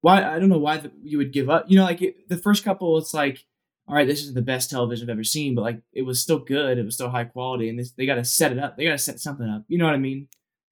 why 0.00 0.22
I 0.22 0.38
don't 0.38 0.50
know 0.50 0.58
why 0.58 0.76
the, 0.76 0.92
you 1.02 1.18
would 1.18 1.32
give 1.32 1.50
up. 1.50 1.64
You 1.66 1.78
know, 1.78 1.84
like 1.84 2.00
it, 2.00 2.28
the 2.28 2.36
first 2.36 2.62
couple, 2.62 2.96
it's 2.96 3.12
like, 3.12 3.44
all 3.88 3.96
right, 3.96 4.06
this 4.06 4.22
is 4.22 4.34
the 4.34 4.42
best 4.42 4.70
television 4.70 5.10
I've 5.10 5.14
ever 5.14 5.24
seen, 5.24 5.56
but 5.56 5.62
like 5.62 5.80
it 5.92 6.02
was 6.02 6.20
still 6.20 6.38
good, 6.38 6.78
it 6.78 6.84
was 6.84 6.94
still 6.94 7.10
high 7.10 7.24
quality, 7.24 7.68
and 7.68 7.76
this, 7.76 7.90
they 7.90 8.06
got 8.06 8.16
to 8.16 8.24
set 8.24 8.52
it 8.52 8.58
up. 8.60 8.76
They 8.76 8.84
got 8.84 8.92
to 8.92 8.98
set 8.98 9.18
something 9.18 9.48
up. 9.48 9.64
You 9.66 9.78
know 9.78 9.86
what 9.86 9.94
I 9.94 9.98
mean? 9.98 10.28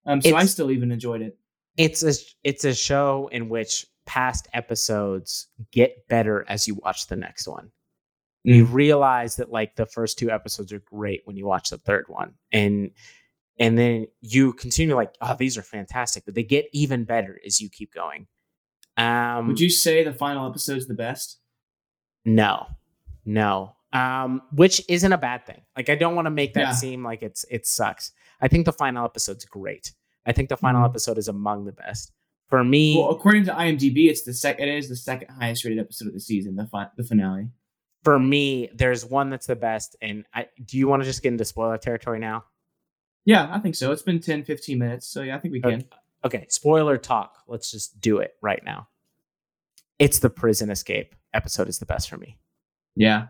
Um, 0.07 0.21
so 0.21 0.35
I 0.37 0.45
still 0.47 0.71
even 0.71 0.91
enjoyed 0.93 1.23
it. 1.23 1.39
it's 1.77 2.03
a 2.03 2.13
it's 2.45 2.65
a 2.65 2.75
show 2.75 3.29
in 3.33 3.49
which 3.49 3.87
past 4.05 4.49
episodes 4.53 5.47
get 5.71 6.09
better 6.09 6.45
as 6.49 6.67
you 6.67 6.75
watch 6.75 7.07
the 7.07 7.17
next 7.17 7.47
one. 7.47 7.71
You 8.45 8.65
realize 8.65 9.37
that 9.37 9.53
like 9.53 9.77
the 9.77 9.87
first 9.87 10.19
two 10.19 10.29
episodes 10.31 10.73
are 10.73 10.81
great 10.81 11.21
when 11.25 11.37
you 11.37 11.47
watch 11.47 11.71
the 11.71 11.79
third 11.79 12.07
one, 12.09 12.35
and 12.51 12.91
and 13.61 13.79
then 13.79 14.09
you 14.21 14.53
continue 14.55 14.97
like, 14.97 15.15
oh, 15.21 15.37
these 15.39 15.57
are 15.57 15.63
fantastic, 15.63 16.25
but 16.25 16.35
they 16.35 16.43
get 16.43 16.67
even 16.73 17.05
better 17.05 17.39
as 17.47 17.61
you 17.61 17.69
keep 17.71 17.95
going. 17.95 18.27
Um, 18.97 19.47
Would 19.47 19.61
you 19.61 19.71
say 19.71 20.03
the 20.03 20.13
final 20.13 20.49
episode's 20.51 20.89
the 20.89 20.95
best? 20.95 21.39
No, 22.25 22.67
no. 23.25 23.77
Um, 23.93 24.43
which 24.53 24.83
isn't 24.89 25.13
a 25.13 25.19
bad 25.19 25.47
thing. 25.47 25.63
Like 25.77 25.89
I 25.91 25.95
don't 25.95 26.17
want 26.17 26.27
to 26.27 26.31
make 26.31 26.55
that 26.55 26.61
Yeah. 26.61 26.73
seem 26.73 27.05
like 27.05 27.23
it's 27.23 27.45
it 27.51 27.67
sucks. 27.67 28.11
I 28.43 28.49
think 28.49 28.67
the 28.67 28.73
final 28.73 29.05
episode's 29.05 29.45
great. 29.47 29.95
I 30.27 30.33
think 30.33 30.49
the 30.51 30.57
final 30.57 30.83
Mhm. 30.83 30.89
episode 30.91 31.17
is 31.19 31.29
among 31.29 31.65
the 31.65 31.73
best. 31.73 32.13
For 32.49 32.63
me, 32.63 32.97
Well, 32.99 33.11
according 33.11 33.45
to 33.45 33.53
IMDb, 33.53 34.09
it's 34.11 34.23
the 34.25 34.35
sec- 34.35 34.61
It 34.61 34.69
is 34.69 34.89
the 34.89 34.97
second 34.97 35.29
highest 35.31 35.65
rated 35.65 35.79
episode 35.79 36.09
of 36.09 36.15
the 36.15 36.21
season, 36.21 36.57
the 36.57 36.67
fi- 36.67 36.91
the 36.97 37.05
finale. 37.05 37.49
for 38.05 38.19
me, 38.19 38.69
there's 38.75 39.05
one 39.05 39.31
that's 39.31 39.47
the 39.47 39.55
best. 39.57 39.95
And 40.03 40.27
I 40.35 40.49
do 40.65 40.77
you 40.77 40.89
want 40.89 41.03
to 41.03 41.07
just 41.09 41.23
get 41.23 41.29
into 41.33 41.45
spoiler 41.45 41.79
territory 41.79 42.19
now? 42.19 42.45
Yeah, 43.25 43.49
I 43.55 43.61
think 43.61 43.77
so. 43.77 43.93
It's 43.93 44.03
been 44.03 44.19
10, 44.21 44.43
15 44.45 44.79
minutes, 44.81 45.07
so 45.07 45.23
yeah, 45.23 45.37
I 45.37 45.39
think 45.39 45.53
we 45.53 45.61
can. 45.63 45.85
Okay, 46.25 46.47
spoiler 46.49 46.99
talk. 46.99 47.39
Let's 47.47 47.71
just 47.71 48.01
do 48.01 48.19
it 48.19 48.35
right 48.43 48.63
now. 48.65 48.89
It's 50.01 50.19
the 50.19 50.31
prison 50.31 50.69
escape 50.71 51.15
episode 51.33 51.69
is 51.69 51.79
the 51.79 51.87
best 51.87 52.09
for 52.11 52.17
me. 52.17 52.39
Yeah, 52.97 53.29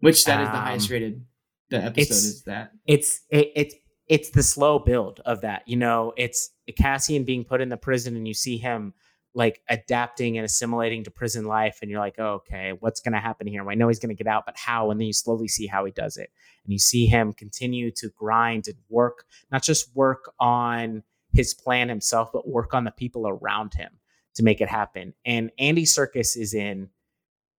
which 0.00 0.24
that 0.26 0.40
is 0.40 0.48
the 0.48 0.56
highest 0.56 0.88
Um, 0.88 0.92
rated. 0.92 1.26
The 1.70 1.78
episode 1.82 2.14
is 2.14 2.42
that. 2.44 2.72
it's 2.86 3.22
it, 3.28 3.50
it 3.56 3.72
it's 4.12 4.28
the 4.28 4.42
slow 4.42 4.78
build 4.78 5.20
of 5.24 5.40
that 5.40 5.62
you 5.66 5.74
know 5.74 6.12
it's 6.18 6.50
cassian 6.76 7.24
being 7.24 7.44
put 7.44 7.62
in 7.62 7.70
the 7.70 7.76
prison 7.78 8.14
and 8.14 8.28
you 8.28 8.34
see 8.34 8.58
him 8.58 8.92
like 9.34 9.62
adapting 9.70 10.36
and 10.36 10.44
assimilating 10.44 11.02
to 11.02 11.10
prison 11.10 11.46
life 11.46 11.78
and 11.80 11.90
you're 11.90 11.98
like 11.98 12.16
oh, 12.18 12.34
okay 12.34 12.74
what's 12.80 13.00
going 13.00 13.14
to 13.14 13.18
happen 13.18 13.46
here? 13.46 13.68
I 13.68 13.74
know 13.74 13.88
he's 13.88 13.98
going 13.98 14.14
to 14.14 14.22
get 14.22 14.30
out 14.30 14.44
but 14.44 14.58
how? 14.58 14.90
And 14.90 15.00
then 15.00 15.06
you 15.06 15.14
slowly 15.14 15.48
see 15.48 15.66
how 15.66 15.86
he 15.86 15.92
does 15.92 16.18
it. 16.18 16.30
And 16.64 16.72
you 16.72 16.78
see 16.78 17.06
him 17.06 17.32
continue 17.32 17.90
to 17.92 18.10
grind 18.10 18.68
and 18.68 18.76
work 18.90 19.24
not 19.50 19.62
just 19.62 19.96
work 19.96 20.30
on 20.38 21.02
his 21.32 21.54
plan 21.54 21.88
himself 21.88 22.30
but 22.32 22.46
work 22.46 22.74
on 22.74 22.84
the 22.84 22.90
people 22.90 23.26
around 23.26 23.72
him 23.72 23.92
to 24.34 24.42
make 24.42 24.60
it 24.60 24.68
happen. 24.68 25.14
And 25.24 25.50
Andy 25.58 25.84
Serkis 25.84 26.36
is 26.36 26.52
in 26.52 26.90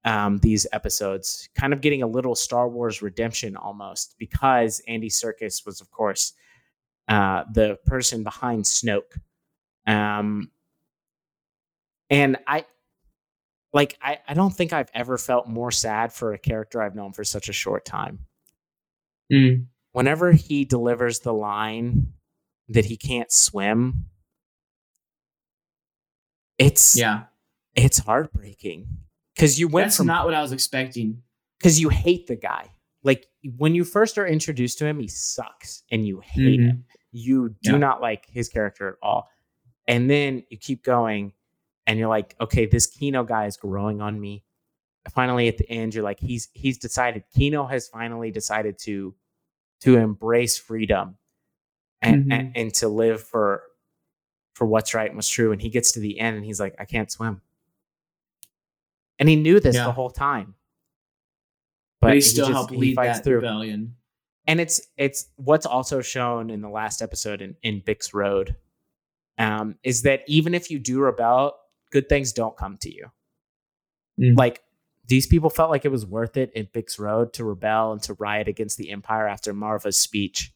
um, 0.05 0.38
these 0.39 0.67
episodes, 0.72 1.48
kind 1.55 1.74
of 1.74 1.81
getting 1.81 2.03
a 2.03 2.07
little 2.07 2.36
Star 2.36 2.67
Wars 2.67 3.01
redemption 3.01 3.55
almost, 3.55 4.15
because 4.17 4.81
Andy 4.88 5.10
Serkis 5.10 5.65
was, 5.65 5.81
of 5.81 5.89
course, 5.91 6.33
uh, 7.07 7.43
the 7.51 7.77
person 7.86 8.24
behind 8.24 8.65
Snoke. 8.65 9.19
Um, 9.88 10.51
and 12.10 12.38
I, 12.48 12.65
like, 13.72 13.98
I, 14.01 14.19
I 14.27 14.33
don't 14.33 14.53
think 14.53 14.74
I've 14.74 14.91
ever 14.93 15.17
felt 15.17 15.48
more 15.48 15.72
sad 15.72 16.13
for 16.13 16.33
a 16.33 16.38
character 16.38 16.81
I've 16.81 16.95
known 16.95 17.13
for 17.13 17.24
such 17.24 17.50
a 17.50 17.53
short 17.53 17.86
time. 17.86 18.19
Mm. 19.31 19.67
Whenever 19.93 20.31
he 20.31 20.65
delivers 20.65 21.19
the 21.19 21.33
line 21.33 22.13
that 22.69 22.86
he 22.86 22.98
can't 22.98 23.31
swim, 23.31 24.05
it's 26.57 26.98
Yeah, 26.98 27.24
it's 27.75 28.00
heartbreaking 28.00 28.88
because 29.36 29.60
you 29.60 29.68
went 29.68 29.88
that's 29.88 29.98
from 29.98 30.08
not 30.08 30.25
what 30.25 30.34
I 30.34 30.42
was 30.42 30.52
expecting. 30.52 31.22
because 31.60 31.80
you 31.80 31.90
hate 31.90 32.28
the 32.28 32.36
guy. 32.36 32.70
Like 33.04 33.28
when 33.58 33.75
you 33.75 33.84
first 33.84 34.18
are 34.18 34.25
introduced 34.28 34.78
to 34.80 34.86
him, 34.86 35.00
he 35.00 35.08
sucks 35.08 35.84
and 35.92 36.06
you 36.08 36.20
hate 36.22 36.60
Mhm. 36.60 36.66
him. 36.66 36.86
You 37.12 37.50
do 37.62 37.72
Yeah. 37.74 37.78
not 37.78 38.02
like 38.02 38.25
his 38.30 38.48
character 38.50 38.88
at 38.90 38.96
all. 39.02 39.30
And 39.88 40.10
then 40.10 40.44
you 40.50 40.58
keep 40.58 40.84
going 40.84 41.34
and 41.86 42.00
you're 42.00 42.08
like, 42.10 42.36
okay, 42.40 42.66
this 42.66 42.88
Kino 42.88 43.24
guy 43.25 43.46
is 43.46 43.58
growing 43.58 44.02
on 44.02 44.20
me. 44.20 44.44
Finally, 45.13 45.50
at 45.50 45.58
the 45.58 45.70
end, 45.70 45.94
you're 45.94 46.04
like, 46.04 46.20
he's 46.22 46.48
he's 46.54 46.78
decided. 46.78 47.24
Kino 47.36 47.66
has 47.68 47.90
finally 47.90 48.32
decided 48.32 48.78
to 48.80 49.13
to 49.82 49.98
embrace 49.98 50.58
freedom 50.58 51.18
and, 52.02 52.25
Mhm. 52.28 52.34
and 52.34 52.58
and 52.58 52.74
to 52.75 52.88
live 52.88 53.22
for 53.22 53.63
for 54.54 54.66
what's 54.66 54.94
right 54.94 55.08
and 55.08 55.18
what's 55.18 55.28
true. 55.28 55.52
And 55.52 55.62
he 55.62 55.70
gets 55.70 55.92
to 55.94 56.00
the 56.00 56.20
end 56.20 56.38
and 56.38 56.46
he's 56.46 56.60
like, 56.60 56.75
I 56.80 56.86
can't 56.86 57.12
swim. 57.12 57.42
And 59.20 59.29
he 59.29 59.36
knew 59.36 59.60
this 59.60 59.75
Yeah. 59.75 59.86
the 59.86 59.91
whole 59.91 60.10
time. 60.10 60.55
But, 62.01 62.13
he 62.15 62.20
just- 62.20 62.32
still 62.32 62.51
helped 62.51 62.72
he 62.72 62.77
lead 62.77 62.96
fights 62.96 63.20
that 63.20 63.24
through 63.24 63.36
rebellion. 63.36 63.96
and 64.48 64.60
it's 64.60 64.82
it's 64.98 65.29
what's 65.38 65.65
also 65.65 66.01
shown 66.01 66.50
in 66.50 66.60
the 66.62 66.70
last 66.70 67.01
episode 67.01 67.41
in, 67.41 67.55
in 67.63 67.82
Bix 67.82 68.13
Road 68.13 68.55
um, 69.38 69.77
is 69.84 70.01
that 70.03 70.22
even 70.27 70.53
if 70.53 70.70
you 70.70 70.79
do 70.79 71.00
rebel, 71.00 71.55
good 71.91 72.10
things 72.10 72.34
don't 72.34 72.58
come 72.58 72.77
to 72.77 72.93
you. 72.93 73.10
Mm. 74.20 74.38
Like 74.38 74.62
these 75.08 75.27
people 75.27 75.50
felt 75.50 75.70
like 75.72 75.86
it 75.86 75.91
was 75.91 76.05
worth 76.05 76.36
it 76.38 76.51
in 76.53 76.65
Bix 76.67 77.00
Road 77.00 77.34
to 77.34 77.43
rebel 77.46 77.93
and 77.93 78.01
to 78.03 78.13
riot 78.15 78.48
against 78.48 78.77
the 78.77 78.91
Empire 78.91 79.27
after 79.27 79.53
Marva's 79.53 79.98
speech. 80.00 80.53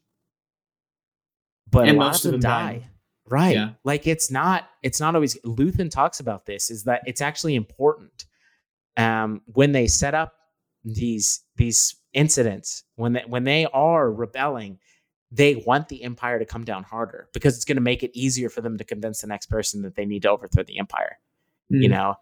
But 1.69 1.87
And 1.87 1.97
a 1.97 1.99
lot 1.99 2.07
most 2.07 2.25
of 2.25 2.33
of 2.33 2.41
them 2.41 2.41
them 2.41 2.51
die. 2.51 2.73
died. 2.73 2.87
Right. 3.29 3.55
Yeah. 3.55 3.69
Like 3.83 4.05
it's 4.07 4.29
not 4.31 4.67
it's 4.83 4.99
not 4.99 5.15
always 5.15 5.37
Luthen 5.41 5.89
talks 5.89 6.19
about 6.19 6.45
this 6.45 6.69
is 6.71 6.83
that 6.83 7.01
it's 7.07 7.19
actually 7.21 7.55
important 7.55 8.25
um 8.97 9.41
when 9.53 9.71
they 9.71 9.87
set 9.87 10.13
up 10.13 10.33
these 10.83 11.41
these 11.55 11.95
incidents 12.13 12.83
when 12.95 13.13
they, 13.13 13.23
when 13.27 13.43
they 13.43 13.65
are 13.73 14.11
rebelling 14.11 14.77
they 15.31 15.55
want 15.65 15.89
the 15.89 16.03
empire 16.03 16.39
to 16.39 16.45
come 16.45 16.63
down 16.63 16.83
harder 16.83 17.27
because 17.33 17.55
it's 17.55 17.65
going 17.65 17.75
to 17.75 17.81
make 17.81 18.01
it 18.01 18.11
easier 18.13 18.49
for 18.49 18.61
them 18.61 18.77
to 18.77 18.83
convince 18.85 19.21
the 19.21 19.27
next 19.27 19.47
person 19.47 19.81
that 19.81 19.95
they 19.95 20.05
need 20.05 20.21
to 20.21 20.29
overthrow 20.29 20.63
the 20.63 20.79
empire 20.79 21.17
you 21.69 21.89
Mm. 21.89 21.91
know? 21.91 22.15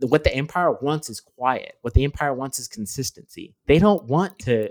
What 0.00 0.24
the 0.24 0.34
empire 0.34 0.72
wants 0.72 1.08
is 1.10 1.20
quiet. 1.20 1.74
What 1.82 1.94
the 1.94 2.04
empire 2.04 2.32
wants 2.34 2.58
is 2.58 2.68
consistency. 2.68 3.54
They 3.66 3.78
don't 3.78 4.04
want 4.04 4.38
to 4.40 4.70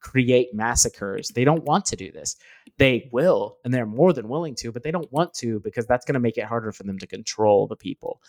create 0.00 0.52
massacres. 0.54 1.28
They 1.28 1.44
don't 1.44 1.64
want 1.64 1.84
to 1.86 1.96
do 1.96 2.10
this. 2.12 2.36
They 2.76 3.08
will 3.12 3.58
and 3.64 3.72
they're 3.74 3.86
more 3.86 4.12
than 4.12 4.28
willing 4.28 4.54
to 4.56 4.70
but 4.72 4.82
they 4.82 4.90
don't 4.90 5.10
want 5.12 5.32
to 5.34 5.60
because 5.60 5.86
that's 5.86 6.04
going 6.04 6.14
to 6.14 6.20
make 6.20 6.38
it 6.38 6.44
harder 6.44 6.70
for 6.72 6.82
them 6.84 6.98
to 6.98 7.06
control 7.06 7.66
the 7.66 7.76
people 7.76 8.20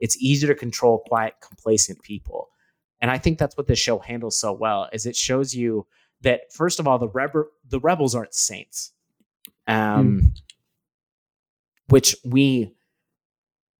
it's 0.00 0.16
easier 0.18 0.48
to 0.48 0.54
control 0.54 1.02
quiet 1.06 1.34
complacent 1.40 2.02
people. 2.02 2.48
And 3.00 3.10
i 3.10 3.18
think 3.18 3.38
that's 3.38 3.56
what 3.56 3.66
this 3.66 3.78
show 3.78 3.98
handles 3.98 4.36
so 4.36 4.52
well 4.52 4.88
is 4.92 5.06
it 5.06 5.14
shows 5.16 5.54
you 5.54 5.86
that 6.22 6.52
first 6.52 6.80
of 6.80 6.88
all 6.88 6.98
the 6.98 7.08
rebel 7.08 7.44
the 7.68 7.80
rebels 7.80 8.14
aren't 8.14 8.34
saints. 8.34 8.92
Um 9.66 10.34
which 11.88 12.16
we 12.24 12.74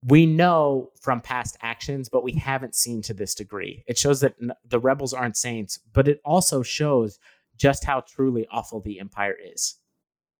we 0.05 0.25
know 0.27 0.91
from 1.01 1.21
past 1.21 1.57
actions 1.63 2.09
but 2.09 2.23
we 2.23 2.33
haven't 2.33 2.75
seen 2.75 3.03
to 3.03 3.13
this 3.15 3.35
degree. 3.35 3.85
It 3.89 3.99
shows 3.99 4.21
that 4.21 4.35
n- 4.41 4.53
the 4.69 4.79
rebels 4.79 5.13
aren't 5.13 5.37
saints 5.37 5.81
but 5.93 6.07
it 6.09 6.21
also 6.25 6.63
shows 6.63 7.19
just 7.57 7.85
how 7.85 8.01
truly 8.03 8.47
awful 8.53 8.81
the 8.81 9.01
empire 9.01 9.37
is. 9.53 9.75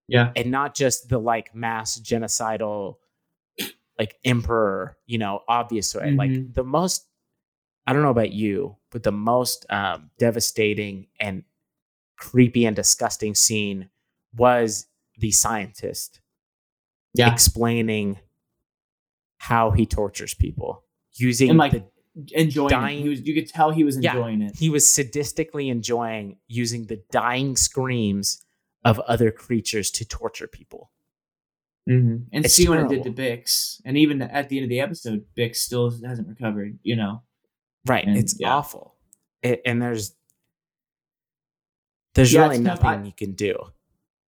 Yeah. 0.07 0.33
and 0.37 0.51
not 0.51 0.75
just 0.75 1.09
the 1.11 1.19
like 1.19 1.55
mass 1.55 1.99
genocidal 2.01 2.95
like 3.99 4.17
emperor 4.25 4.97
you 5.07 5.19
know 5.19 5.43
obvious 5.49 5.95
way 5.95 6.13
like 6.13 6.31
Mhm. 6.31 6.55
the 6.55 6.65
most 6.65 7.07
I 7.87 7.95
don't 7.95 8.03
know 8.03 8.11
about 8.11 8.33
you, 8.33 8.77
but 8.91 9.03
the 9.03 9.13
most 9.13 9.65
um, 9.71 10.11
devastating 10.19 11.07
and 11.19 11.43
creepy 12.19 12.67
and 12.67 12.77
disgusting 12.77 13.35
scene 13.35 13.89
was 14.37 14.89
the 15.19 15.31
scientist 15.31 16.21
Yeah. 17.15 17.33
explaining 17.33 18.19
how 19.39 19.71
he 19.71 19.87
tortures 19.87 20.35
people 20.35 20.85
using 21.15 21.49
And, 21.49 21.59
like, 21.59 21.73
the 21.73 21.85
enjoying 22.33 22.69
dying- 22.69 23.03
He 23.03 23.09
was, 23.09 23.21
you 23.23 23.33
could 23.35 23.49
tell 23.49 23.71
he 23.71 23.85
was 23.85 23.97
Yeah. 23.99 24.13
enjoying 24.15 24.43
it. 24.43 24.57
he 24.57 24.69
was 24.69 24.85
sadistically 24.85 25.71
enjoying 25.71 26.37
using 26.47 26.87
the 26.87 27.03
dying 27.11 27.57
screams 27.57 28.45
of 28.85 28.99
other 29.01 29.31
creatures 29.31 29.91
to 29.93 30.05
torture 30.05 30.47
people. 30.47 30.91
Mm-hmm. 31.89 32.17
And 32.33 32.45
It's 32.45 32.55
see 32.55 32.69
what 32.69 32.81
it 32.81 32.89
did 32.89 33.03
to. 33.05 33.11
Bix. 33.13 33.81
And 33.85 33.97
even 33.97 34.21
at 34.21 34.49
the 34.49 34.59
end 34.59 34.65
of 34.65 34.69
the 34.71 34.81
episode, 34.81 35.25
Bix 35.37 35.57
still 35.57 35.91
hasn't 36.05 36.29
recovered, 36.29 36.79
you 36.83 36.97
know. 36.97 37.23
Right. 37.87 38.07
And, 38.07 38.17
it's 38.17 38.37
yeah. 38.39 38.53
awful. 38.55 38.95
It, 39.43 39.63
and 39.65 39.81
there's 39.81 40.15
there's 42.15 42.33
Yeah, 42.33 42.43
really 42.43 42.59
nothing 42.59 42.87
I- 42.87 43.05
you 43.05 43.13
can 43.13 43.33
do. 43.33 43.57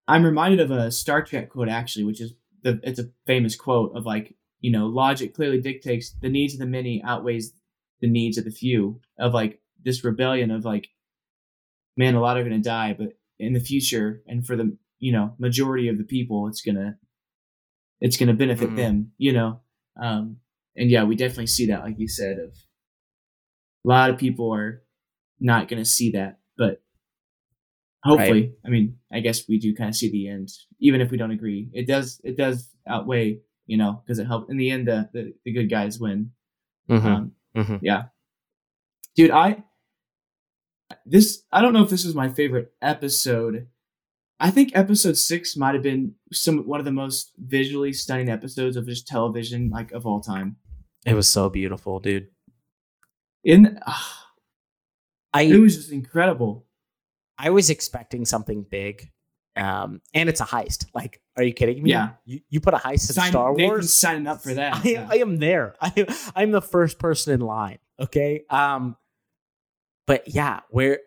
I'm 0.08 0.24
reminded 0.24 0.60
of 0.60 0.70
a 0.72 0.90
Star 0.90 1.22
Trek 1.22 1.50
quote 1.50 1.68
actually, 1.68 2.04
which 2.04 2.20
is 2.20 2.34
the 2.62 2.80
it's 2.82 2.98
a 2.98 3.10
famous 3.26 3.54
quote 3.54 3.96
of 3.96 4.06
like, 4.06 4.34
you 4.60 4.70
know, 4.72 4.86
logic 4.86 5.34
clearly 5.34 5.60
dictates 5.60 6.10
the 6.20 6.28
needs 6.28 6.54
of 6.54 6.60
the 6.60 6.66
many 6.66 7.02
outweighs 7.04 7.52
the 8.00 8.08
needs 8.08 8.36
of 8.38 8.44
the 8.44 8.50
few. 8.50 9.00
Of 9.18 9.34
like 9.34 9.60
this 9.84 10.02
rebellion 10.02 10.50
of 10.50 10.64
like, 10.64 10.88
man, 11.96 12.14
a 12.14 12.20
lot 12.20 12.36
are 12.36 12.42
gonna 12.42 12.58
die, 12.58 12.94
but 12.98 13.18
in 13.38 13.52
the 13.52 13.60
future 13.60 14.22
and 14.26 14.44
for 14.46 14.56
the 14.56 14.76
you 14.98 15.12
know 15.12 15.34
majority 15.38 15.88
of 15.88 15.96
the 15.98 16.04
people, 16.04 16.48
it's 16.48 16.62
gonna 16.62 16.98
it's 18.00 18.16
gonna 18.16 18.34
benefit 18.34 18.70
Mhm. 18.70 18.76
them, 18.76 19.12
you 19.18 19.32
know. 19.32 19.60
Um, 20.00 20.38
and 20.76 20.90
yeah, 20.90 21.04
we 21.04 21.16
definitely 21.16 21.48
see 21.48 21.66
that, 21.66 21.82
like 21.84 21.98
you 21.98 22.08
said, 22.08 22.38
of 22.38 22.54
a 23.84 23.88
lot 23.88 24.10
of 24.10 24.18
people 24.18 24.52
are 24.54 24.82
not 25.40 25.68
gonna 25.68 25.84
see 25.84 26.12
that, 26.12 26.38
but 26.56 26.82
hopefully 28.02 28.54
i 28.64 28.68
mean 28.70 28.96
i 29.12 29.20
guess 29.20 29.46
we 29.46 29.58
do 29.58 29.74
kind 29.74 29.90
of 29.90 29.94
see 29.94 30.10
the 30.10 30.26
end 30.26 30.48
even 30.78 31.02
if 31.02 31.10
we 31.10 31.18
don't 31.18 31.32
agree 31.32 31.68
it 31.74 31.86
does 31.86 32.18
it 32.24 32.34
does 32.36 32.74
outweigh 32.88 33.38
you 33.66 33.76
know 33.76 34.00
because 34.02 34.18
it 34.18 34.26
helped 34.26 34.50
in 34.50 34.56
the 34.56 34.70
end 34.70 34.88
the, 34.88 35.06
the, 35.12 35.34
the 35.44 35.52
good 35.52 35.68
guys 35.68 36.00
win 36.00 36.30
Mhm, 36.88 37.04
um 37.04 37.32
mhm. 37.54 37.78
yeah 37.82 38.04
dude 39.14 39.30
i 39.30 39.62
this 41.04 41.42
i 41.52 41.60
don't 41.60 41.72
know 41.74 41.82
if 41.82 41.90
this 41.90 42.04
is 42.06 42.14
my 42.14 42.28
favorite 42.28 42.72
episode 42.80 43.66
i 44.40 44.50
think 44.50 44.70
episode 44.74 45.16
six 45.16 45.56
might 45.56 45.74
have 45.74 45.82
been 45.82 46.14
some 46.32 46.66
one 46.66 46.80
of 46.80 46.84
the 46.84 46.92
most 46.92 47.32
visually 47.38 47.92
stunning 47.92 48.28
episodes 48.28 48.76
of 48.76 48.86
just 48.86 49.06
television 49.06 49.70
like 49.70 49.92
of 49.92 50.06
all 50.06 50.20
time 50.20 50.56
It 51.06 51.14
was 51.14 51.28
so 51.28 51.48
beautiful, 51.48 52.00
dude. 52.00 52.28
in 53.44 53.78
ah, 53.86 54.26
it 55.38 55.60
was 55.60 55.76
just 55.76 55.92
incredible 55.92 56.66
I 57.42 57.48
was 57.50 57.70
expecting 57.70 58.26
something 58.26 58.66
big. 58.68 59.10
Um, 59.56 60.02
and 60.12 60.28
it's 60.28 60.42
a 60.42 60.44
heist. 60.44 60.84
Like, 60.94 61.22
are 61.38 61.42
you 61.42 61.54
kidding 61.54 61.82
me? 61.82 61.88
Yeah. 61.90 62.10
You, 62.26 62.40
you 62.50 62.60
put 62.60 62.74
a 62.74 62.76
heist 62.76 63.08
in 63.08 63.14
Sign- 63.14 63.30
Star 63.30 63.52
Nathan's 63.52 63.68
Wars? 63.70 63.92
signing 63.94 64.26
up 64.26 64.42
for 64.42 64.52
that 64.52 64.76
I, 64.84 64.88
yeah. 64.88 65.08
I 65.10 65.16
am 65.16 65.38
there. 65.38 65.74
I, 65.80 66.06
I'm 66.36 66.50
the 66.50 66.60
first 66.60 66.98
person 66.98 67.32
in 67.32 67.40
line. 67.40 67.78
Okay. 67.98 68.42
Um, 68.50 68.94
but 70.06 70.28
yeah, 70.34 70.60
we're 70.70 70.98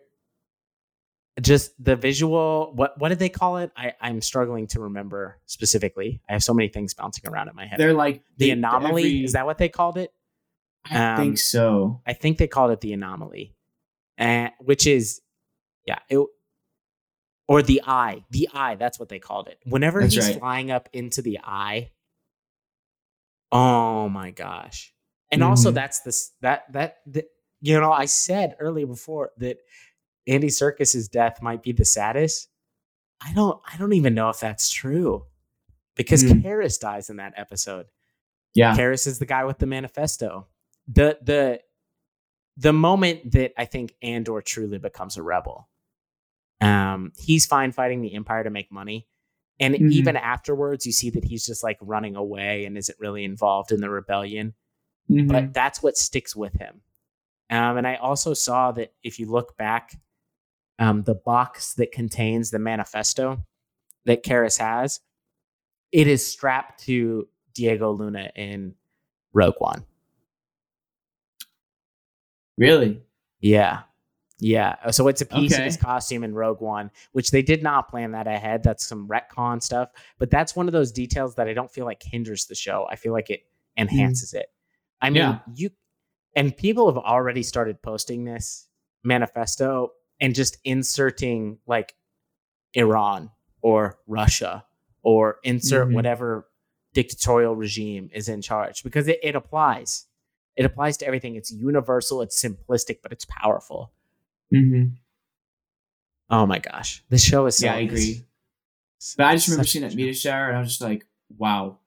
just 1.42 1.72
the 1.82 1.96
visual. 1.96 2.72
What 2.74 2.98
what 2.98 3.08
did 3.08 3.18
they 3.18 3.28
call 3.28 3.56
it? 3.58 3.70
I 3.76 3.92
I'm 4.00 4.20
struggling 4.20 4.66
to 4.68 4.80
remember 4.80 5.38
specifically. 5.46 6.20
I 6.28 6.32
have 6.34 6.42
so 6.44 6.54
many 6.54 6.68
things 6.68 6.94
bouncing 6.94 7.28
around 7.30 7.48
in 7.48 7.56
my 7.56 7.66
head. 7.66 7.78
they're 7.78 7.92
like 7.92 8.22
the 8.36 8.46
they- 8.46 8.50
anomaly 8.52 9.02
every- 9.02 9.24
is 9.24 9.32
that 9.32 9.46
what 9.46 9.58
they 9.58 9.68
called 9.68 9.96
it? 9.98 10.12
i 10.90 11.12
um, 11.12 11.16
think 11.16 11.38
so 11.38 12.02
I 12.06 12.12
think 12.12 12.36
they 12.38 12.46
called 12.46 12.70
it 12.70 12.80
the 12.82 12.92
anomaly, 12.92 13.54
and 14.18 14.50
which 14.60 14.86
is 14.86 15.20
yeah 15.86 15.98
it. 16.08 16.24
Or 17.46 17.60
the 17.62 17.82
eye, 17.86 18.24
the 18.30 18.48
eye. 18.54 18.74
That's 18.76 18.98
what 18.98 19.10
they 19.10 19.18
called 19.18 19.48
it. 19.48 19.58
Whenever 19.66 20.00
That's 20.00 20.14
he's 20.14 20.28
right. 20.28 20.38
flying 20.38 20.70
up 20.70 20.88
into 20.94 21.20
the 21.20 21.40
eye, 21.44 21.90
oh 23.52 24.08
my 24.08 24.30
gosh! 24.30 24.94
And 25.30 25.42
also, 25.42 25.70
Mhm. 25.70 25.74
that's 25.74 26.00
this 26.00 26.32
that 26.40 26.72
that 26.72 26.98
that 27.06 27.26
you 27.60 27.78
know 27.80 27.92
I 27.92 28.06
said 28.06 28.56
earlier 28.60 28.86
before 28.86 29.32
that 29.38 29.58
Andy 30.26 30.48
Serkis's 30.48 31.08
death 31.08 31.42
might 31.42 31.62
be 31.62 31.72
the 31.72 31.84
saddest. 31.84 32.48
I 33.22 33.32
don't 33.34 33.60
I 33.70 33.76
don't 33.76 33.92
even 33.92 34.14
know 34.14 34.28
if 34.30 34.40
that's 34.40 34.70
true 34.70 35.26
because 35.96 36.24
Mm. 36.24 36.42
Karis 36.42 36.78
dies 36.80 37.10
in 37.10 37.16
that 37.16 37.34
episode. 37.36 37.86
yeah 38.54 38.76
Karis 38.76 39.06
is 39.06 39.18
the 39.18 39.26
guy 39.26 39.44
with 39.44 39.58
the 39.58 39.66
manifesto. 39.66 40.46
The 40.88 41.18
the 41.22 41.60
the 42.56 42.72
moment 42.72 43.32
that 43.32 43.52
I 43.60 43.64
think 43.64 43.94
Andor 44.02 44.40
truly 44.40 44.78
becomes 44.78 45.16
a 45.16 45.22
rebel. 45.22 45.68
Um, 46.60 47.12
he's 47.18 47.46
fine 47.46 47.72
fighting 47.72 48.00
the 48.00 48.14
Empire 48.14 48.44
to 48.44 48.50
make 48.50 48.70
money. 48.70 49.08
And 49.60 49.74
Mhm. 49.74 49.90
even 49.92 50.16
afterwards, 50.16 50.86
you 50.86 50.92
see 50.92 51.10
that 51.10 51.24
he's 51.24 51.46
just 51.46 51.62
like 51.62 51.78
running 51.80 52.16
away 52.16 52.64
and 52.64 52.76
isn't 52.78 52.98
really 53.00 53.24
involved 53.24 53.72
in 53.72 53.80
the 53.80 53.90
rebellion. 53.90 54.54
Mhm. 55.10 55.28
But 55.28 55.52
that's 55.52 55.82
what 55.82 55.96
sticks 55.96 56.34
with 56.36 56.54
him. 56.54 56.82
Um, 57.50 57.76
and 57.76 57.86
I 57.86 57.96
also 57.96 58.34
saw 58.34 58.72
that 58.72 58.94
if 59.02 59.18
you 59.18 59.26
look 59.26 59.56
back, 59.56 59.96
um, 60.78 61.02
the 61.02 61.14
box 61.14 61.74
that 61.74 61.92
contains 61.92 62.50
the 62.50 62.58
manifesto 62.58 63.44
that 64.06 64.24
Karis 64.24 64.58
has, 64.58 65.00
it 65.92 66.06
is 66.06 66.26
strapped 66.26 66.84
to 66.84 67.28
Diego 67.54 67.92
Luna 67.92 68.30
in 68.34 68.74
Rogue 69.32 69.54
One. 69.58 69.84
really 72.58 73.02
Yeah. 73.40 73.82
Yeah. 74.40 74.76
Uh, 74.84 74.90
So 74.92 75.08
it's 75.08 75.20
a 75.20 75.26
piece 75.26 75.56
of 75.56 75.64
his 75.64 75.76
costume 75.76 76.24
in 76.24 76.34
Rogue 76.34 76.60
One, 76.60 76.90
which 77.12 77.30
they 77.30 77.42
did 77.42 77.62
not 77.62 77.88
plan 77.88 78.12
that 78.12 78.26
ahead. 78.26 78.62
That's 78.62 78.84
some 78.86 79.08
retcon 79.08 79.62
stuff. 79.62 79.90
But 80.18 80.30
that's 80.30 80.56
one 80.56 80.66
of 80.66 80.72
those 80.72 80.92
details 80.92 81.34
that 81.36 81.48
I 81.48 81.52
don't 81.52 81.70
feel 81.70 81.84
like 81.84 82.02
hinders 82.02 82.46
the 82.46 82.54
show. 82.54 82.86
I 82.90 82.96
feel 82.96 83.12
like 83.12 83.30
it 83.30 83.44
enhances 83.76 84.34
it. 84.34 84.46
I 85.00 85.10
mean, 85.10 85.16
Yeah. 85.22 85.38
you 85.54 85.70
and 86.36 86.56
people 86.56 86.92
have 86.92 86.98
already 87.02 87.44
started 87.44 87.80
posting 87.80 88.24
this 88.24 88.68
manifesto 89.04 89.92
and 90.24 90.34
just 90.34 90.56
inserting 90.64 91.58
like 91.66 91.94
Iran 92.72 93.30
or 93.60 93.98
Russia 94.06 94.64
or 95.02 95.36
insert 95.44 95.88
Mhm. 95.88 95.94
whatever 95.94 96.48
dictatorial 96.94 97.54
regime 97.56 98.08
is 98.14 98.28
in 98.28 98.40
charge 98.40 98.82
because 98.82 99.06
it, 99.08 99.18
it 99.22 99.34
applies. 99.36 100.06
It 100.56 100.64
applies 100.64 100.96
to 100.98 101.06
everything. 101.06 101.34
It's 101.36 101.50
universal, 101.52 102.22
it's 102.22 102.40
simplistic, 102.42 102.98
but 103.02 103.12
it's 103.12 103.26
powerful. 103.26 103.92
mm-hmm. 104.52 104.94
Oh 106.30 106.46
my 106.46 106.58
gosh. 106.58 107.02
This 107.10 107.22
show 107.24 107.46
is 107.46 107.56
so 107.58 107.66
yeah 107.66 107.74
i 107.74 107.80
agree 107.80 108.24
but 109.18 109.26
i 109.26 109.34
just 109.34 109.48
remember 109.48 109.64
such 109.64 109.72
seeing 109.72 109.82
that 109.86 109.94
meteor 109.94 110.14
shower 110.14 110.48
and 110.48 110.56
i 110.56 110.60
was 110.60 110.68
just 110.68 110.80
like 110.80 111.04
wow 111.36 111.78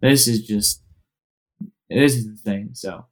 this 0.00 0.28
is 0.28 0.46
just 0.46 0.82
this 1.88 2.14
is 2.16 2.26
insane 2.26 2.74
so 2.74 3.06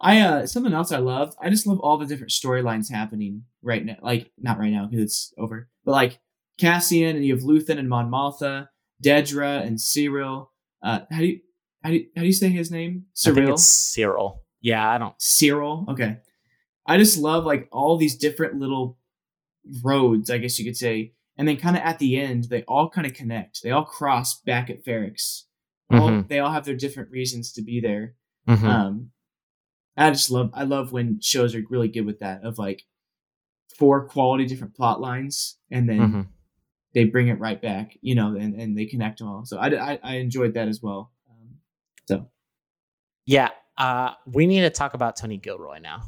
i 0.00 0.20
uh 0.20 0.46
something 0.46 0.72
else 0.72 0.92
i 0.92 0.98
love 0.98 1.34
i 1.40 1.50
just 1.50 1.66
love 1.66 1.80
all 1.80 1.98
the 1.98 2.06
different 2.06 2.30
storylines 2.30 2.90
happening 2.90 3.44
right 3.62 3.84
now 3.84 3.96
like 4.02 4.30
not 4.38 4.58
right 4.58 4.72
now 4.72 4.86
because 4.86 5.02
it's 5.02 5.34
over 5.38 5.68
but 5.84 5.92
like 5.92 6.18
cassian 6.58 7.16
and 7.16 7.24
you 7.24 7.34
have 7.34 7.44
luthen 7.44 7.78
and 7.78 7.88
mon 7.88 8.10
Mothma, 8.10 8.68
dedra 9.02 9.62
and 9.64 9.78
Syril 9.78 10.48
uh 10.82 11.00
how 11.10 11.18
do 11.18 11.26
you 11.26 11.40
how 11.82 11.90
do 11.90 11.96
you, 11.96 12.06
how 12.16 12.22
do 12.22 12.26
you 12.26 12.32
say 12.32 12.48
his 12.48 12.70
name 12.70 13.04
I 13.26 13.30
think 13.32 13.36
Syril 13.46 13.52
it's 13.52 13.96
Syril. 13.96 14.38
Yeah, 14.60 14.90
I 14.90 14.98
don't. 14.98 15.16
Syril. 15.18 15.88
Okay. 15.88 16.16
I 16.84 16.98
just 16.98 17.16
love 17.18 17.44
like 17.44 17.68
all 17.70 17.96
these 17.96 18.16
different 18.16 18.58
little 18.58 18.98
roads, 19.84 20.30
I 20.30 20.38
guess 20.38 20.58
you 20.58 20.64
could 20.64 20.76
say. 20.76 21.12
And 21.36 21.46
then 21.46 21.56
kind 21.56 21.76
of 21.76 21.82
at 21.82 22.00
the 22.00 22.18
end, 22.18 22.44
they 22.44 22.62
all 22.64 22.90
kind 22.90 23.06
of 23.06 23.14
connect. 23.14 23.62
They 23.62 23.70
all 23.70 23.84
cross 23.84 24.40
back 24.40 24.70
at 24.70 24.84
Ferrix. 24.84 25.42
All, 25.92 26.10
Mhm. 26.10 26.28
They 26.28 26.40
all 26.40 26.50
have 26.50 26.64
their 26.64 26.74
different 26.74 27.10
reasons 27.12 27.52
to 27.52 27.62
be 27.62 27.80
there. 27.80 28.14
Mhm. 28.48 28.64
Um, 28.64 29.10
I 30.06 30.10
just 30.10 30.30
love 30.30 30.50
I 30.54 30.64
love 30.64 30.92
when 30.92 31.20
shows 31.20 31.54
are 31.54 31.62
really 31.70 31.88
good 31.88 32.06
with 32.06 32.20
that 32.20 32.44
of 32.44 32.58
like 32.58 32.82
four 33.76 34.06
quality 34.08 34.46
different 34.46 34.74
plot 34.74 35.00
lines 35.00 35.56
and 35.70 35.88
then 35.88 35.98
Mhm. 36.00 36.28
they 36.94 37.04
bring 37.04 37.28
it 37.28 37.38
right 37.38 37.60
back, 37.60 37.96
you 38.00 38.14
know, 38.14 38.34
and, 38.36 38.54
and 38.54 38.76
they 38.76 38.86
connect 38.86 39.18
them 39.18 39.28
all. 39.28 39.44
So 39.44 39.58
I, 39.58 39.92
I, 39.92 39.98
I 40.02 40.14
enjoyed 40.16 40.54
that 40.54 40.68
as 40.68 40.82
well. 40.82 41.12
Um, 41.30 41.56
so 42.06 42.28
Yeah, 43.26 43.50
uh, 43.76 44.14
we 44.26 44.46
need 44.46 44.60
to 44.62 44.70
talk 44.70 44.94
about 44.94 45.16
Tony 45.16 45.36
Gilroy 45.36 45.78
now, 45.80 46.02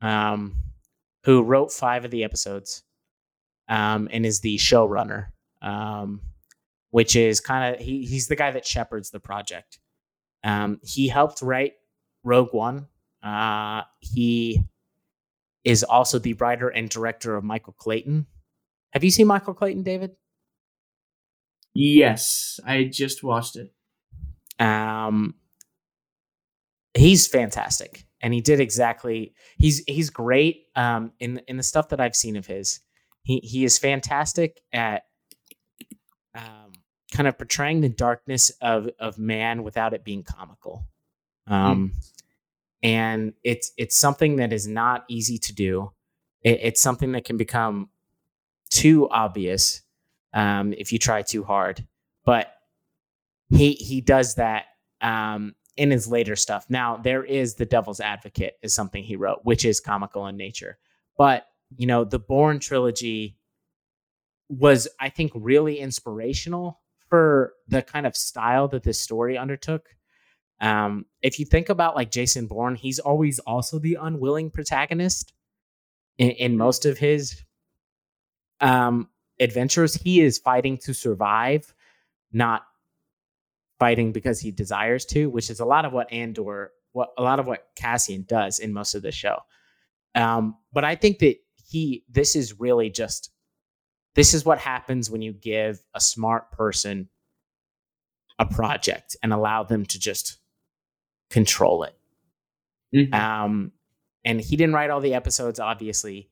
um, 0.00 0.54
who 1.24 1.42
wrote 1.42 1.70
five 1.72 2.04
of 2.04 2.10
the 2.10 2.24
episodes 2.24 2.82
um, 3.68 4.08
and 4.10 4.24
is 4.26 4.40
the 4.40 4.56
showrunner, 4.56 5.28
um, 5.60 6.20
which 6.90 7.14
is 7.14 7.40
kind 7.40 7.74
of 7.74 7.80
he, 7.80 8.04
he's 8.04 8.26
the 8.26 8.36
guy 8.36 8.50
that 8.50 8.66
shepherds 8.66 9.10
the 9.10 9.20
project. 9.20 9.78
Um, 10.42 10.80
he 10.82 11.06
helped 11.08 11.40
write 11.42 11.74
Rogue 12.24 12.52
One. 12.52 12.88
Uh, 13.22 13.82
he 14.00 14.62
is 15.64 15.84
also 15.84 16.18
the 16.18 16.34
writer 16.34 16.68
and 16.68 16.88
director 16.88 17.36
of 17.36 17.44
Michael 17.44 17.74
Clayton. 17.74 18.26
Have 18.92 19.04
you 19.04 19.10
seen 19.10 19.26
Michael 19.26 19.54
Clayton, 19.54 19.82
David? 19.82 20.12
yes, 21.74 22.60
I 22.66 22.84
just 22.84 23.22
watched 23.22 23.56
it. 23.56 23.72
Um, 24.62 25.34
he's 26.94 27.26
fantastic, 27.26 28.04
and 28.20 28.34
he 28.34 28.40
did 28.40 28.60
exactly. 28.60 29.34
He's 29.56 29.82
he's 29.86 30.10
great 30.10 30.66
um, 30.76 31.12
in 31.20 31.40
in 31.48 31.56
the 31.56 31.62
stuff 31.62 31.88
that 31.90 32.00
I've 32.00 32.16
seen 32.16 32.36
of 32.36 32.46
his. 32.46 32.80
He 33.22 33.38
he 33.42 33.64
is 33.64 33.78
fantastic 33.78 34.60
at 34.72 35.04
um, 36.34 36.72
kind 37.12 37.28
of 37.28 37.38
portraying 37.38 37.80
the 37.80 37.88
darkness 37.88 38.50
of 38.60 38.90
of 38.98 39.18
man 39.18 39.62
without 39.62 39.94
it 39.94 40.04
being 40.04 40.22
comical. 40.22 40.86
Um, 41.46 41.92
mm. 41.94 42.21
And 42.82 43.32
it's 43.44 43.72
it's 43.76 43.96
something 43.96 44.36
that 44.36 44.52
is 44.52 44.66
not 44.66 45.04
easy 45.08 45.38
to 45.38 45.54
do. 45.54 45.92
It, 46.42 46.60
it's 46.62 46.80
something 46.80 47.12
that 47.12 47.24
can 47.24 47.36
become 47.36 47.90
too 48.70 49.08
obvious 49.10 49.82
um, 50.34 50.72
if 50.72 50.92
you 50.92 50.98
try 50.98 51.22
too 51.22 51.44
hard. 51.44 51.86
But 52.24 52.52
he 53.50 53.72
he 53.72 54.00
does 54.00 54.36
that 54.36 54.66
um, 55.00 55.54
in 55.76 55.90
his 55.90 56.08
later 56.08 56.36
stuff. 56.36 56.66
Now 56.68 56.96
there 56.96 57.24
is 57.24 57.54
the 57.54 57.66
Devil's 57.66 58.00
Advocate 58.00 58.54
is 58.62 58.72
something 58.72 59.02
he 59.02 59.16
wrote, 59.16 59.40
which 59.42 59.64
is 59.64 59.80
comical 59.80 60.26
in 60.26 60.36
nature. 60.36 60.78
But 61.16 61.46
you 61.76 61.86
know, 61.86 62.04
the 62.04 62.18
Bourne 62.18 62.58
trilogy 62.58 63.36
was, 64.48 64.88
I 65.00 65.08
think, 65.08 65.32
really 65.34 65.78
inspirational 65.78 66.80
for 67.08 67.54
the 67.68 67.82
kind 67.82 68.06
of 68.06 68.16
style 68.16 68.68
that 68.68 68.82
this 68.82 69.00
story 69.00 69.38
undertook. 69.38 69.88
Um, 70.62 71.06
if 71.20 71.40
you 71.40 71.44
think 71.44 71.68
about 71.68 71.96
like 71.96 72.12
Jason 72.12 72.46
Bourne, 72.46 72.76
he's 72.76 73.00
always 73.00 73.40
also 73.40 73.80
the 73.80 73.98
unwilling 74.00 74.48
protagonist 74.48 75.32
in, 76.18 76.30
in 76.30 76.56
most 76.56 76.86
of 76.86 76.98
his 76.98 77.42
um, 78.60 79.08
adventures. 79.40 79.94
He 79.94 80.20
is 80.20 80.38
fighting 80.38 80.78
to 80.78 80.94
survive, 80.94 81.74
not 82.32 82.62
fighting 83.80 84.12
because 84.12 84.38
he 84.38 84.52
desires 84.52 85.04
to, 85.06 85.26
which 85.26 85.50
is 85.50 85.58
a 85.58 85.64
lot 85.64 85.84
of 85.84 85.92
what 85.92 86.12
Andor, 86.12 86.70
what 86.92 87.10
a 87.18 87.22
lot 87.22 87.40
of 87.40 87.46
what 87.46 87.66
Cassian 87.74 88.24
does 88.28 88.60
in 88.60 88.72
most 88.72 88.94
of 88.94 89.02
the 89.02 89.10
show. 89.10 89.38
Um, 90.14 90.56
but 90.72 90.84
I 90.84 90.94
think 90.94 91.18
that 91.18 91.38
he, 91.56 92.04
this 92.08 92.36
is 92.36 92.60
really 92.60 92.88
just, 92.88 93.30
this 94.14 94.32
is 94.32 94.44
what 94.44 94.58
happens 94.58 95.10
when 95.10 95.22
you 95.22 95.32
give 95.32 95.82
a 95.92 96.00
smart 96.00 96.52
person 96.52 97.08
a 98.38 98.46
project 98.46 99.16
and 99.24 99.32
allow 99.32 99.64
them 99.64 99.84
to 99.86 99.98
just 99.98 100.38
control 101.32 101.84
it. 101.84 101.96
Mm-hmm. 102.94 103.14
Um, 103.14 103.72
and 104.24 104.40
he 104.40 104.56
didn't 104.56 104.74
write 104.74 104.90
all 104.90 105.00
the 105.00 105.14
episodes, 105.14 105.58
obviously, 105.58 106.30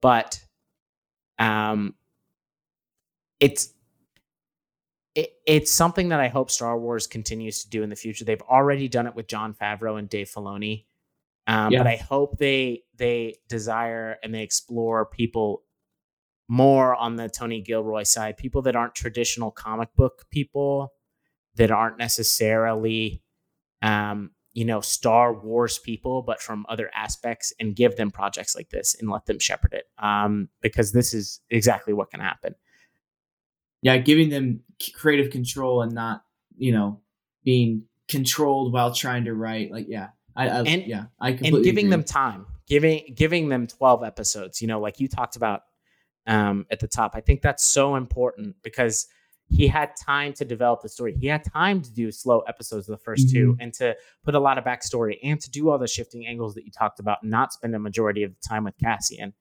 but 0.00 0.40
um, 1.38 1.94
it's 3.40 3.74
it, 5.14 5.30
it's 5.44 5.72
something 5.72 6.10
that 6.10 6.20
I 6.20 6.28
hope 6.28 6.50
Star 6.50 6.78
Wars 6.78 7.06
continues 7.06 7.64
to 7.64 7.70
do 7.70 7.82
in 7.82 7.90
the 7.90 7.96
future. 7.96 8.24
They've 8.24 8.40
already 8.42 8.88
done 8.88 9.06
it 9.06 9.14
with 9.14 9.26
Jon 9.26 9.54
Favreau 9.54 9.98
and 9.98 10.08
Dave 10.08 10.30
Filoni, 10.30 10.84
um, 11.46 11.72
yeah. 11.72 11.80
but 11.80 11.86
I 11.88 11.96
hope 11.96 12.38
they 12.38 12.84
they 12.96 13.34
desire 13.48 14.16
and 14.22 14.32
they 14.32 14.42
explore 14.42 15.06
people 15.06 15.64
more 16.48 16.96
on 16.96 17.16
the 17.16 17.28
Tony 17.28 17.60
Gilroy 17.60 18.02
side, 18.02 18.36
people 18.36 18.62
that 18.62 18.74
aren't 18.74 18.94
traditional 18.94 19.50
comic 19.52 19.88
book 19.94 20.26
people, 20.30 20.92
that 21.54 21.70
aren't 21.70 21.96
necessarily, 21.96 23.22
um, 23.82 24.30
you 24.52 24.64
know, 24.64 24.80
Star 24.80 25.32
Wars 25.32 25.78
people, 25.78 26.22
but 26.22 26.40
from 26.40 26.66
other 26.68 26.90
aspects, 26.94 27.52
and 27.60 27.76
give 27.76 27.96
them 27.96 28.10
projects 28.10 28.56
like 28.56 28.70
this 28.70 28.96
and 28.98 29.10
let 29.10 29.26
them 29.26 29.38
shepherd 29.38 29.72
it, 29.72 29.84
um, 29.98 30.48
because 30.60 30.92
this 30.92 31.14
is 31.14 31.40
exactly 31.50 31.92
what 31.92 32.10
can 32.10 32.20
happen 32.20 32.54
yeah, 33.82 33.96
giving 33.98 34.28
them 34.28 34.60
creative 34.94 35.30
control 35.30 35.82
and 35.82 35.92
not, 35.92 36.24
you 36.56 36.72
know, 36.72 37.00
being 37.44 37.84
controlled 38.08 38.72
while 38.72 38.92
trying 38.92 39.24
to 39.24 39.34
write. 39.34 39.70
Like, 39.70 39.86
yeah, 39.88 40.08
I, 40.36 40.48
I 40.48 40.62
and, 40.62 40.86
yeah, 40.86 41.04
I 41.18 41.32
completely 41.32 41.58
and 41.58 41.64
giving 41.64 41.86
agree. 41.86 41.90
them 41.90 42.04
time, 42.04 42.46
giving 42.66 43.14
giving 43.14 43.48
them 43.48 43.66
twelve 43.66 44.04
episodes. 44.04 44.60
You 44.60 44.68
know, 44.68 44.80
like 44.80 45.00
you 45.00 45.08
talked 45.08 45.36
about 45.36 45.62
um, 46.26 46.66
at 46.70 46.80
the 46.80 46.88
top. 46.88 47.12
I 47.14 47.20
think 47.20 47.40
that's 47.40 47.64
so 47.64 47.96
important 47.96 48.56
because 48.62 49.06
he 49.50 49.66
had 49.66 49.96
time 49.96 50.32
to 50.34 50.44
develop 50.44 50.80
the 50.80 50.88
story. 50.88 51.16
He 51.20 51.26
had 51.26 51.42
time 51.44 51.82
to 51.82 51.92
do 51.92 52.12
slow 52.12 52.40
episodes 52.40 52.88
of 52.88 52.98
the 52.98 53.10
1st 53.10 53.16
mm-hmm. 53.18 53.32
two 53.32 53.56
and 53.58 53.74
to 53.74 53.96
put 54.24 54.36
a 54.36 54.38
lot 54.38 54.58
of 54.58 54.64
backstory 54.64 55.18
and 55.24 55.40
to 55.40 55.50
do 55.50 55.68
all 55.68 55.78
the 55.78 55.88
shifting 55.88 56.26
angles 56.26 56.54
that 56.54 56.64
you 56.64 56.70
talked 56.70 57.00
about, 57.00 57.24
not 57.24 57.52
spend 57.52 57.74
a 57.74 57.78
majority 57.78 58.22
of 58.22 58.30
the 58.30 58.48
time 58.48 58.64
with 58.64 58.78
Cassian. 58.78 59.34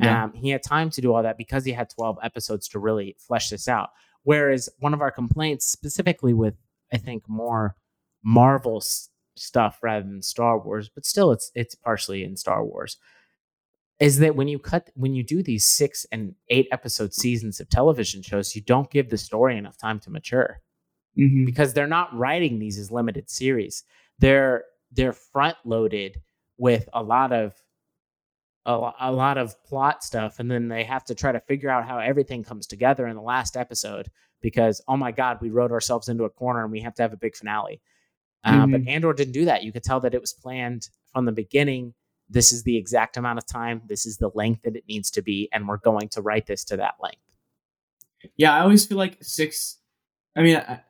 Yeah. 0.00 0.24
Um, 0.24 0.32
he 0.34 0.50
had 0.50 0.62
time 0.62 0.90
to 0.90 1.00
do 1.00 1.14
all 1.14 1.22
that 1.22 1.38
because 1.38 1.64
he 1.64 1.72
had 1.72 1.88
12 1.90 2.18
episodes 2.22 2.68
to 2.68 2.78
really 2.78 3.16
flesh 3.18 3.48
this 3.48 3.68
out. 3.68 3.88
Whereas 4.22 4.68
one 4.78 4.92
of 4.92 5.00
our 5.00 5.10
complaints, 5.10 5.66
specifically 5.66 6.34
with, 6.34 6.54
I 6.92 6.98
think, 6.98 7.24
more 7.26 7.74
Marvel 8.22 8.76
s- 8.76 9.08
stuff 9.34 9.78
rather 9.82 10.04
than 10.04 10.20
Star 10.20 10.58
Wars, 10.58 10.90
but 10.94 11.06
still 11.06 11.32
it's 11.32 11.50
it's 11.54 11.74
partially 11.74 12.22
in 12.22 12.36
Star 12.36 12.64
Wars, 12.64 12.98
is 14.00 14.18
that 14.18 14.36
when 14.36 14.48
you 14.48 14.58
cut 14.58 14.90
when 14.94 15.14
you 15.14 15.22
do 15.22 15.42
these 15.42 15.64
six 15.64 16.06
and 16.12 16.34
eight 16.48 16.68
episode 16.70 17.12
seasons 17.12 17.60
of 17.60 17.68
television 17.68 18.22
shows, 18.22 18.54
you 18.54 18.62
don't 18.62 18.90
give 18.90 19.10
the 19.10 19.18
story 19.18 19.56
enough 19.56 19.76
time 19.76 19.98
to 20.00 20.10
mature. 20.10 20.60
Mm-hmm. 21.18 21.44
Because 21.44 21.74
they're 21.74 21.88
not 21.88 22.16
writing 22.16 22.58
these 22.58 22.78
as 22.78 22.92
limited 22.92 23.28
series. 23.28 23.82
They're 24.18 24.64
they're 24.92 25.12
front 25.12 25.56
loaded 25.64 26.20
with 26.58 26.88
a 26.92 27.02
lot 27.02 27.32
of 27.32 27.54
a, 28.66 28.92
a 29.00 29.12
lot 29.12 29.38
of 29.38 29.60
plot 29.64 30.04
stuff 30.04 30.38
and 30.38 30.50
then 30.50 30.68
they 30.68 30.84
have 30.84 31.04
to 31.04 31.14
try 31.14 31.32
to 31.32 31.40
figure 31.40 31.70
out 31.70 31.86
how 31.86 31.98
everything 31.98 32.44
comes 32.44 32.66
together 32.66 33.06
in 33.06 33.16
the 33.16 33.22
last 33.22 33.56
episode 33.56 34.10
because 34.42 34.80
oh 34.88 34.96
my 34.96 35.10
god 35.10 35.38
we 35.40 35.50
wrote 35.50 35.72
ourselves 35.72 36.08
into 36.08 36.24
a 36.24 36.30
corner 36.30 36.62
and 36.62 36.72
we 36.72 36.80
have 36.80 36.94
to 36.94 37.02
have 37.02 37.12
a 37.12 37.16
big 37.16 37.34
finale 37.34 37.80
uh, 38.44 38.52
mm-hmm. 38.52 38.72
but 38.72 38.88
andor 38.88 39.12
didn't 39.12 39.32
do 39.32 39.46
that 39.46 39.62
you 39.62 39.72
could 39.72 39.82
tell 39.82 40.00
that 40.00 40.14
it 40.14 40.20
was 40.20 40.32
planned 40.32 40.88
from 41.12 41.24
the 41.24 41.32
beginning 41.32 41.94
this 42.30 42.52
is 42.52 42.62
the 42.62 42.76
exact 42.76 43.16
amount 43.16 43.38
of 43.38 43.46
time 43.46 43.82
this 43.86 44.06
is 44.06 44.18
the 44.18 44.30
length 44.34 44.62
that 44.62 44.76
it 44.76 44.84
needs 44.88 45.10
to 45.10 45.22
be 45.22 45.48
and 45.52 45.68
we're 45.68 45.78
going 45.78 46.08
to 46.08 46.20
write 46.20 46.46
this 46.46 46.64
to 46.64 46.76
that 46.76 46.94
length 47.02 47.18
yeah 48.36 48.54
i 48.54 48.60
always 48.60 48.86
feel 48.86 48.98
like 48.98 49.16
six 49.22 49.78
i 50.36 50.42
mean 50.42 50.56
I, 50.56 50.82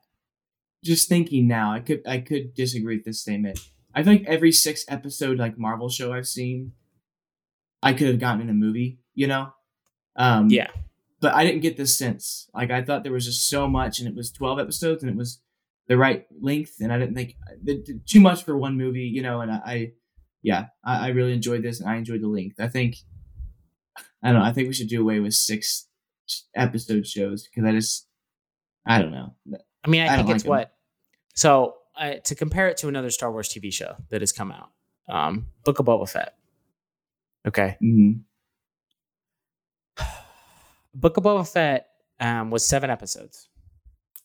just 0.85 1.09
thinking 1.09 1.46
now 1.46 1.72
i 1.72 1.81
could 1.81 2.03
i 2.07 2.18
could 2.18 2.55
disagree 2.55 2.96
with 2.96 3.05
this 3.05 3.20
statement 3.20 3.59
i 3.94 4.03
feel 4.03 4.14
like 4.14 4.27
every 4.27 4.53
six 4.53 4.85
episode 4.88 5.38
like 5.38 5.59
marvel 5.59 5.88
show 5.88 6.12
i've 6.12 6.29
seen 6.29 6.72
I 7.83 7.92
could 7.92 8.09
have 8.09 8.18
gotten 8.18 8.40
in 8.40 8.51
a 8.51 8.55
movie, 8.55 8.98
you 9.14 9.27
know? 9.27 9.53
Um, 10.16 10.48
yeah. 10.51 10.68
But 11.20 11.35
I 11.35 11.44
didn't 11.44 11.62
get 11.62 11.77
this 11.77 11.96
sense. 11.96 12.48
Like, 12.55 12.70
I 12.70 12.83
thought 12.83 13.03
there 13.03 13.12
was 13.12 13.27
just 13.27 13.48
so 13.48 13.68
much, 13.68 13.98
and 13.98 14.09
it 14.09 14.14
was 14.14 14.31
12 14.31 14.59
episodes, 14.59 15.03
and 15.03 15.11
it 15.11 15.16
was 15.16 15.40
the 15.87 15.96
right 15.96 16.27
length, 16.40 16.77
and 16.81 16.92
I 16.92 16.98
didn't 16.98 17.14
think 17.14 17.37
too 18.07 18.20
much 18.20 18.44
for 18.44 18.57
one 18.57 18.77
movie, 18.77 19.05
you 19.05 19.22
know? 19.22 19.40
And 19.40 19.51
I, 19.51 19.61
I 19.64 19.92
yeah, 20.48 20.66
I, 20.82 21.06
I 21.06 21.08
really 21.08 21.34
enjoyed 21.34 21.62
this, 21.62 21.80
and 21.80 21.90
I 21.90 21.96
enjoyed 21.96 22.22
the 22.22 22.28
length. 22.28 22.58
I 22.58 22.68
think, 22.68 22.96
I 24.22 24.30
don't 24.30 24.40
know, 24.40 24.46
I 24.46 24.52
think 24.52 24.68
we 24.68 24.74
should 24.74 24.88
do 24.88 25.02
away 25.02 25.20
with 25.20 25.34
six 25.34 25.87
episode 26.56 27.06
shows 27.06 27.46
because 27.46 27.68
I 27.68 27.72
just, 27.72 28.06
I 28.87 28.98
don't 29.02 29.12
know. 29.12 29.34
I 29.84 29.88
mean, 29.90 30.02
I, 30.02 30.14
I 30.14 30.16
think 30.16 30.30
it's 30.30 30.44
like 30.44 30.48
what. 30.48 30.72
So, 31.34 31.74
uh, 31.96 32.14
to 32.24 32.34
compare 32.34 32.68
it 32.68 32.78
to 32.78 32.88
another 32.88 33.11
Star 33.11 33.30
Wars 33.30 33.48
TV 33.50 33.70
show 33.72 33.96
that 34.08 34.22
has 34.22 34.32
come 34.32 34.50
out, 34.50 34.70
um, 35.08 35.48
Book 35.64 35.78
of 35.80 35.87
Boba 35.87 36.08
Fett 36.08 36.34
Okay. 37.46 37.76
Mm-hmm. 37.82 38.18
Book 40.94 41.16
of 41.16 41.24
Boba 41.24 41.50
Fett 41.50 41.88
um, 42.20 42.50
was 42.50 42.64
seven 42.64 42.90
episodes 42.90 43.48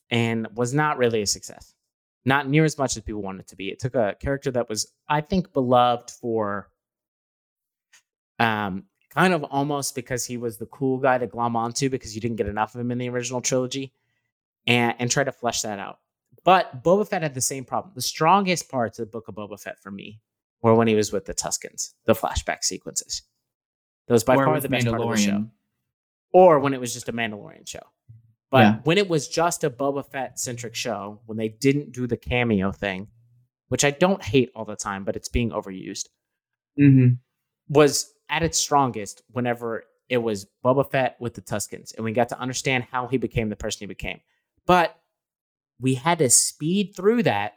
and 0.09 0.47
was 0.55 0.73
not 0.73 0.97
really 0.97 1.21
a 1.21 1.27
success. 1.27 1.73
Not 2.25 2.47
near 2.47 2.63
as 2.63 2.77
much 2.77 2.95
as 2.95 3.03
people 3.03 3.21
wanted 3.21 3.41
it 3.41 3.47
to 3.49 3.55
be. 3.55 3.69
It 3.69 3.79
took 3.79 3.95
a 3.95 4.15
character 4.19 4.51
that 4.51 4.69
was, 4.69 4.91
I 5.09 5.21
think, 5.21 5.51
beloved 5.51 6.09
for 6.09 6.69
um, 8.39 8.85
kind 9.09 9.33
of 9.33 9.43
almost 9.43 9.95
because 9.95 10.25
he 10.25 10.37
was 10.37 10.57
the 10.57 10.65
cool 10.67 10.97
guy 10.97 11.17
to 11.17 11.27
glom 11.27 11.55
onto 11.55 11.89
because 11.89 12.15
you 12.15 12.21
didn't 12.21 12.37
get 12.37 12.47
enough 12.47 12.75
of 12.75 12.81
him 12.81 12.91
in 12.91 12.97
the 12.97 13.09
original 13.09 13.41
trilogy 13.41 13.93
and, 14.65 14.95
and 14.99 15.11
try 15.11 15.23
to 15.23 15.31
flesh 15.31 15.61
that 15.61 15.79
out. 15.79 15.99
But 16.43 16.83
Boba 16.83 17.07
Fett 17.07 17.21
had 17.21 17.33
the 17.33 17.41
same 17.41 17.63
problem. 17.63 17.93
The 17.95 18.01
strongest 18.01 18.69
parts 18.69 18.99
of 18.99 19.05
the 19.07 19.11
Book 19.11 19.27
of 19.27 19.35
Boba 19.35 19.59
Fett 19.59 19.79
for 19.79 19.91
me 19.91 20.19
were 20.61 20.75
when 20.75 20.87
he 20.87 20.95
was 20.95 21.11
with 21.11 21.25
the 21.25 21.33
Tuskens, 21.33 21.93
the 22.05 22.13
flashback 22.13 22.63
sequences. 22.63 23.21
Those 24.07 24.23
by 24.23 24.35
or 24.35 24.45
far 24.45 24.59
the 24.59 24.69
best 24.69 24.87
part 24.87 25.01
of 25.01 25.09
the 25.09 25.17
show. 25.17 25.45
Or 26.33 26.59
when 26.59 26.73
it 26.73 26.79
was 26.79 26.93
just 26.93 27.07
a 27.09 27.13
Mandalorian 27.13 27.67
show. 27.67 27.83
But 28.53 28.59
yeah. 28.59 28.75
when 28.83 28.99
it 28.99 29.09
was 29.09 29.27
just 29.27 29.63
a 29.63 29.71
Boba 29.71 30.05
Fett 30.05 30.37
centric 30.37 30.75
show, 30.75 31.19
when 31.25 31.39
they 31.39 31.49
didn't 31.49 31.91
do 31.91 32.05
the 32.05 32.17
cameo 32.17 32.71
thing, 32.71 33.07
which 33.69 33.83
I 33.83 33.89
don't 33.89 34.21
hate 34.21 34.51
all 34.55 34.63
the 34.63 34.75
time, 34.75 35.05
but 35.05 35.15
it's 35.15 35.27
being 35.27 35.49
overused, 35.49 36.09
mm-hmm. 36.79 37.13
was 37.67 38.13
at 38.29 38.43
its 38.43 38.59
strongest 38.59 39.23
whenever 39.31 39.85
it 40.07 40.19
was 40.19 40.45
Boba 40.63 40.87
Fett 40.91 41.15
with 41.19 41.33
the 41.33 41.41
Tuskens, 41.41 41.95
and 41.95 42.05
we 42.05 42.11
got 42.11 42.29
to 42.29 42.39
understand 42.39 42.83
how 42.91 43.07
he 43.07 43.17
became 43.17 43.49
the 43.49 43.55
person 43.55 43.79
he 43.79 43.85
became. 43.87 44.19
But 44.67 44.95
we 45.79 45.95
had 45.95 46.19
to 46.19 46.29
speed 46.29 46.93
through 46.95 47.23
that 47.23 47.53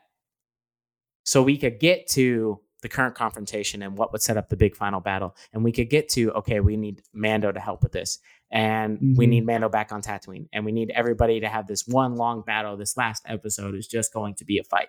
so 1.24 1.42
we 1.42 1.58
could 1.58 1.78
get 1.78 2.06
to 2.12 2.62
the 2.86 2.94
current 2.94 3.16
confrontation 3.16 3.82
and 3.82 3.98
what 3.98 4.12
would 4.12 4.22
set 4.22 4.36
up 4.36 4.48
the 4.48 4.56
big 4.56 4.76
final 4.76 5.00
battle. 5.00 5.34
And 5.52 5.64
we 5.64 5.72
could 5.72 5.90
get 5.90 6.08
to, 6.10 6.30
okay, 6.34 6.60
we 6.60 6.76
need 6.76 7.02
Mando 7.12 7.50
to 7.50 7.58
help 7.58 7.82
with 7.82 7.90
this. 7.90 8.20
And 8.48 8.98
mm-hmm. 8.98 9.14
we 9.16 9.26
need 9.26 9.44
Mando 9.44 9.68
back 9.68 9.90
on 9.90 10.02
Tatooine. 10.02 10.46
And 10.52 10.64
we 10.64 10.70
need 10.70 10.92
everybody 10.94 11.40
to 11.40 11.48
have 11.48 11.66
this 11.66 11.84
one 11.84 12.14
long 12.14 12.42
battle. 12.46 12.76
This 12.76 12.96
last 12.96 13.24
episode 13.26 13.74
is 13.74 13.88
just 13.88 14.14
going 14.14 14.36
to 14.36 14.44
be 14.44 14.58
a 14.58 14.62
fight. 14.62 14.86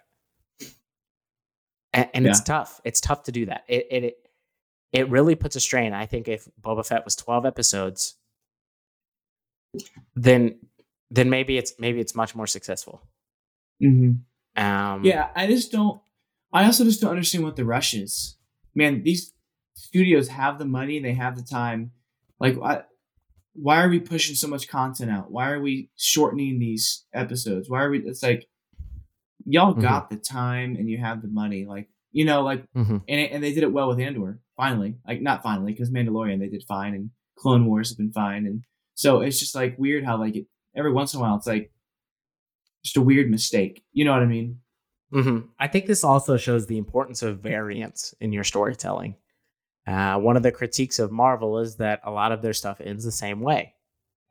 and, 1.92 2.08
and 2.14 2.28
it's 2.28 2.40
tough. 2.42 2.80
It's 2.84 3.02
tough 3.02 3.24
to 3.24 3.32
do 3.32 3.48
that. 3.48 3.64
It, 3.68 3.88
it 3.90 4.16
it 4.94 5.10
really 5.10 5.34
puts 5.34 5.56
a 5.56 5.60
strain. 5.60 5.92
I 5.92 6.06
think 6.06 6.28
if 6.28 6.48
Boba 6.62 6.86
Fett 6.86 7.04
was 7.04 7.16
twelve 7.16 7.48
episodes, 7.48 8.16
then 10.16 10.60
then 11.10 11.32
maybe 11.32 11.58
it's 11.58 11.74
maybe 11.80 12.00
it's 12.00 12.14
much 12.14 12.36
more 12.36 12.46
successful. 12.46 13.02
Mm-hmm. 13.84 14.64
Um, 14.64 15.04
Yeah, 15.04 15.30
I 15.36 15.48
just 15.48 15.72
don't. 15.72 16.00
I 16.54 16.66
also 16.66 16.84
just 16.84 17.02
don't 17.02 17.12
understand 17.12 17.44
what 17.44 17.56
the 17.56 17.66
rush 17.66 17.94
is. 17.94 18.38
Man, 18.74 19.04
these 19.04 19.34
studios 19.76 20.28
have 20.30 20.60
the 20.60 20.66
money, 20.66 21.00
they 21.00 21.14
have 21.14 21.36
the 21.36 21.44
time. 21.44 21.92
Like, 22.40 22.58
I, 22.62 22.84
why 23.54 23.82
are 23.84 23.90
we 23.90 24.00
pushing 24.00 24.36
so 24.36 24.48
much 24.48 24.68
content 24.68 25.12
out? 25.12 25.32
Why 25.32 25.50
are 25.52 25.60
we 25.60 25.90
shortening 25.98 26.60
these 26.60 27.06
episodes? 27.14 27.70
Why 27.70 27.82
are 27.84 27.90
we? 27.90 28.00
It's 28.00 28.22
like 28.24 28.48
y'all 29.46 29.74
Mhm. 29.74 29.82
got 29.82 30.10
the 30.10 30.18
time 30.18 30.76
and 30.76 30.90
you 30.90 30.98
have 31.00 31.22
the 31.22 31.28
money. 31.28 31.66
Like, 31.66 31.90
you 32.12 32.26
know, 32.26 32.42
like, 32.44 32.66
mhm. 32.74 33.02
and 33.08 33.32
and 33.32 33.44
they 33.44 33.54
did 33.54 33.64
it 33.64 33.72
well 33.74 33.88
with 33.90 34.00
Andor. 34.00 34.40
Finally, 34.56 34.96
like 35.08 35.22
not 35.22 35.44
finally, 35.44 35.72
because 35.74 35.92
Mandalorian 35.92 36.40
they 36.40 36.50
did 36.50 36.64
fine, 36.68 36.94
and 36.96 37.12
Clone 37.38 37.66
Wars 37.66 37.90
have 37.90 37.98
been 37.98 38.12
fine, 38.12 38.46
and 38.46 38.64
so 38.96 39.22
it's 39.22 39.40
just 39.40 39.54
like 39.56 39.78
weird 39.78 40.04
how 40.04 40.18
like 40.18 40.36
it, 40.36 40.48
every 40.76 40.92
once 40.92 41.14
in 41.14 41.20
a 41.20 41.22
while 41.24 41.36
it's 41.36 41.46
like 41.48 41.72
just 42.84 42.98
a 42.98 43.02
weird 43.02 43.30
mistake. 43.30 43.84
You 43.94 44.06
know 44.06 44.14
what 44.14 44.22
I 44.24 44.26
mean? 44.28 44.62
Hmm 45.12 45.40
I 45.60 45.68
think 45.68 45.86
this 45.86 46.04
also 46.04 46.38
shows 46.38 46.68
the 46.68 46.78
importance 46.78 47.24
of 47.24 47.40
variance 47.40 48.14
in 48.20 48.34
your 48.34 48.44
storytelling. 48.44 49.16
Uh, 49.86 50.18
one 50.20 50.36
of 50.36 50.44
the 50.44 50.52
critiques 50.52 51.00
of 51.00 51.12
Marvel 51.12 51.60
is 51.60 51.78
that 51.78 52.02
a 52.04 52.12
lot 52.12 52.34
of 52.34 52.42
their 52.42 52.54
stuff 52.54 52.82
ends 52.82 53.06
the 53.06 53.12
same 53.12 53.40
way. 53.40 53.74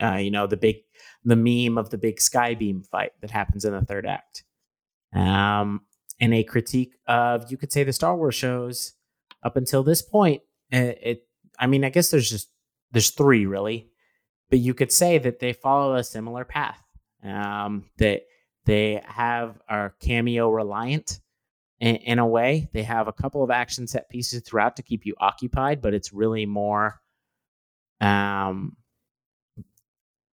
Uh, 0.02 0.16
you 0.16 0.30
know, 0.30 0.46
the 0.46 0.58
big, 0.58 0.76
the 1.24 1.36
meme 1.36 1.78
of 1.78 1.88
the 1.88 1.96
big 1.96 2.18
skybeam 2.18 2.86
fight 2.86 3.12
that 3.22 3.30
happens 3.30 3.64
in 3.64 3.72
the 3.72 3.80
third 3.80 4.06
act. 4.06 4.44
Um, 5.14 5.82
and 6.20 6.34
a 6.34 6.44
critique 6.44 6.94
of, 7.06 7.50
you 7.50 7.56
could 7.56 7.72
say, 7.72 7.84
the 7.84 7.92
Star 7.92 8.14
Wars 8.14 8.34
shows 8.34 8.92
up 9.42 9.56
until 9.56 9.82
this 9.82 10.02
point. 10.02 10.42
It, 10.70 10.98
it 11.02 11.26
I 11.58 11.66
mean, 11.66 11.84
I 11.84 11.88
guess 11.88 12.10
there's 12.10 12.28
just 12.28 12.50
there's 12.92 13.10
three 13.10 13.46
really, 13.46 13.88
but 14.50 14.58
you 14.58 14.74
could 14.74 14.92
say 14.92 15.18
that 15.18 15.38
they 15.38 15.52
follow 15.54 15.94
a 15.94 16.04
similar 16.04 16.44
path. 16.44 16.82
Um, 17.24 17.86
that 17.98 18.22
they 18.66 19.00
have 19.06 19.58
are 19.68 19.94
cameo 20.00 20.50
reliant 20.50 21.20
in, 21.80 21.96
in 21.96 22.18
a 22.18 22.26
way. 22.26 22.68
They 22.72 22.82
have 22.82 23.08
a 23.08 23.12
couple 23.12 23.42
of 23.42 23.50
action 23.50 23.86
set 23.86 24.10
pieces 24.10 24.42
throughout 24.42 24.76
to 24.76 24.82
keep 24.82 25.06
you 25.06 25.14
occupied, 25.18 25.80
but 25.80 25.94
it's 25.94 26.12
really 26.12 26.46
more 26.46 27.00
um, 28.00 28.76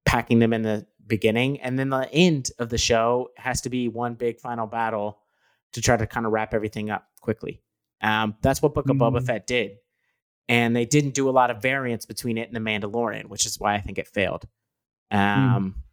packing 0.06 0.40
them 0.40 0.54
in 0.54 0.64
the 0.64 0.86
beginning. 1.06 1.62
And 1.62 1.78
then 1.78 1.90
the 1.90 2.10
end 2.12 2.52
of 2.60 2.70
the 2.70 2.78
show 2.78 3.30
has 3.38 3.62
to 3.62 3.70
be 3.70 3.88
one 3.88 4.16
big 4.16 4.40
final 4.40 4.68
battle 4.68 5.20
to 5.74 5.82
try 5.82 5.98
to 5.98 6.08
kind 6.08 6.26
of 6.26 6.32
wrap 6.32 6.54
everything 6.54 6.90
up 6.90 7.08
quickly. 7.22 7.62
Um, 8.02 8.36
that's 8.42 8.62
what 8.62 8.74
Book 8.74 8.90
of 8.90 8.98
Boba 8.98 9.20
Mm. 9.20 9.26
Fett 9.26 9.48
did. 9.48 9.78
And 10.50 10.76
they 10.76 10.86
didn't 10.86 11.14
do 11.14 11.30
a 11.30 11.32
lot 11.32 11.52
of 11.52 11.62
variance 11.62 12.06
between 12.06 12.38
it 12.38 12.48
and 12.48 12.56
The 12.56 12.60
Mandalorian, 12.60 13.26
which 13.26 13.46
is 13.46 13.60
why 13.60 13.76
I 13.76 13.82
think 13.82 13.98
it 13.98 14.08
failed. 14.08 14.46
Um, 15.10 15.84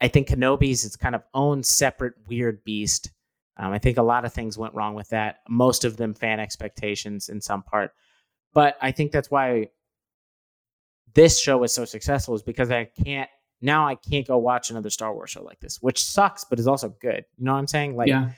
I 0.00 0.08
think 0.08 0.28
Kenobi's 0.28 0.84
its 0.84 0.96
kind 0.96 1.14
of 1.14 1.22
own 1.34 1.62
separate 1.62 2.14
weird 2.28 2.62
beast. 2.64 3.10
Um, 3.56 3.72
I 3.72 3.78
think 3.78 3.98
a 3.98 4.02
lot 4.02 4.24
of 4.24 4.32
things 4.32 4.56
went 4.56 4.74
wrong 4.74 4.94
with 4.94 5.08
that. 5.08 5.40
Most 5.48 5.84
of 5.84 5.96
them 5.96 6.14
fan 6.14 6.38
expectations 6.38 7.28
in 7.28 7.40
some 7.40 7.62
part, 7.62 7.92
but 8.54 8.76
I 8.80 8.92
think 8.92 9.10
that's 9.10 9.30
why 9.30 9.70
this 11.14 11.40
show 11.40 11.58
was 11.58 11.74
so 11.74 11.84
successful 11.84 12.34
is 12.34 12.42
because 12.42 12.70
I 12.70 12.84
can't 13.04 13.28
now 13.60 13.88
I 13.88 13.96
can't 13.96 14.26
go 14.26 14.38
watch 14.38 14.70
another 14.70 14.90
Star 14.90 15.12
Wars 15.12 15.30
show 15.30 15.42
like 15.42 15.60
this, 15.60 15.78
which 15.80 16.04
sucks, 16.04 16.44
but 16.44 16.60
is 16.60 16.68
also 16.68 16.94
good. 17.00 17.24
You 17.36 17.44
know 17.44 17.52
what 17.52 17.58
I'm 17.58 17.66
saying? 17.66 17.96
Like, 17.96 18.08
yeah, 18.08 18.30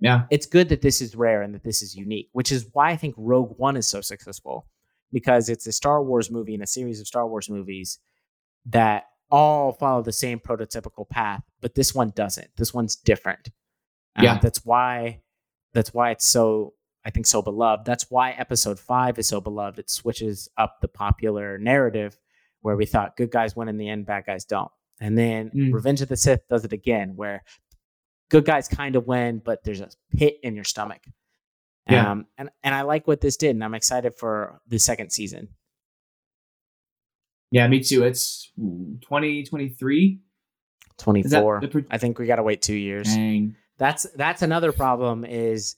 yeah, 0.00 0.24
it's 0.30 0.46
good 0.46 0.68
that 0.68 0.82
this 0.82 1.00
is 1.00 1.16
rare 1.16 1.42
and 1.42 1.54
that 1.54 1.64
this 1.64 1.80
is 1.80 1.96
unique, 1.96 2.28
which 2.32 2.52
is 2.52 2.68
why 2.72 2.90
I 2.90 2.96
think 2.96 3.14
Rogue 3.16 3.54
One 3.56 3.76
is 3.76 3.86
so 3.86 4.02
successful 4.02 4.66
because 5.12 5.48
it's 5.48 5.66
a 5.66 5.72
Star 5.72 6.02
Wars 6.02 6.30
movie 6.30 6.54
and 6.54 6.62
a 6.62 6.66
series 6.66 7.00
of 7.00 7.06
Star 7.06 7.26
Wars 7.26 7.48
movies 7.48 7.98
that 8.66 9.04
all 9.30 9.72
follow 9.72 10.02
the 10.02 10.12
same 10.12 10.38
prototypical 10.38 11.08
path, 11.08 11.42
but 11.60 11.74
this 11.74 11.94
one 11.94 12.10
doesn't. 12.10 12.48
This 12.56 12.72
one's 12.74 12.96
different. 12.96 13.48
Um, 14.16 14.24
Yeah. 14.24 14.38
that's 14.38 14.64
why 14.64 15.22
that's 15.74 15.92
why 15.92 16.10
it's 16.12 16.24
so 16.26 16.74
I 17.04 17.10
think 17.10 17.26
so 17.26 17.40
beloved. 17.42 17.84
That's 17.84 18.10
why 18.10 18.32
episode 18.32 18.80
5 18.80 19.18
is 19.20 19.28
so 19.28 19.40
beloved. 19.40 19.78
It 19.78 19.88
switches 19.90 20.48
up 20.56 20.80
the 20.80 20.88
popular 20.88 21.56
narrative 21.58 22.18
where 22.62 22.74
we 22.76 22.84
thought 22.86 23.16
good 23.16 23.30
guys 23.30 23.54
win 23.54 23.68
in 23.68 23.76
the 23.76 23.88
end, 23.88 24.06
bad 24.06 24.26
guys 24.26 24.44
don't. 24.44 24.70
And 25.00 25.16
then 25.16 25.50
Mm. 25.50 25.72
Revenge 25.72 26.00
of 26.02 26.08
the 26.08 26.16
Sith 26.16 26.48
does 26.48 26.64
it 26.64 26.72
again 26.72 27.14
where 27.14 27.44
good 28.30 28.44
guys 28.44 28.66
kind 28.66 28.96
of 28.96 29.06
win, 29.06 29.38
but 29.44 29.62
there's 29.62 29.80
a 29.80 29.90
pit 30.16 30.38
in 30.42 30.54
your 30.56 30.64
stomach. 30.64 31.02
Yeah. 31.88 32.10
Um, 32.10 32.26
and, 32.38 32.50
and 32.64 32.74
I 32.74 32.82
like 32.82 33.06
what 33.06 33.20
this 33.20 33.36
did, 33.36 33.50
and 33.50 33.62
I'm 33.62 33.74
excited 33.74 34.14
for 34.16 34.60
the 34.66 34.78
second 34.78 35.10
season. 35.12 35.50
Yeah. 37.50 37.66
Me 37.68 37.80
too. 37.80 38.04
It's 38.04 38.52
2023. 38.56 40.20
24. 40.98 41.60
pro- 41.60 41.82
I 41.90 41.98
think 41.98 42.18
we 42.18 42.26
got 42.26 42.36
to 42.36 42.42
wait 42.42 42.62
two 42.62 42.74
years. 42.74 43.06
Dang. 43.08 43.56
That's 43.78 44.06
that's 44.16 44.42
another 44.42 44.72
problem 44.72 45.24
is 45.24 45.76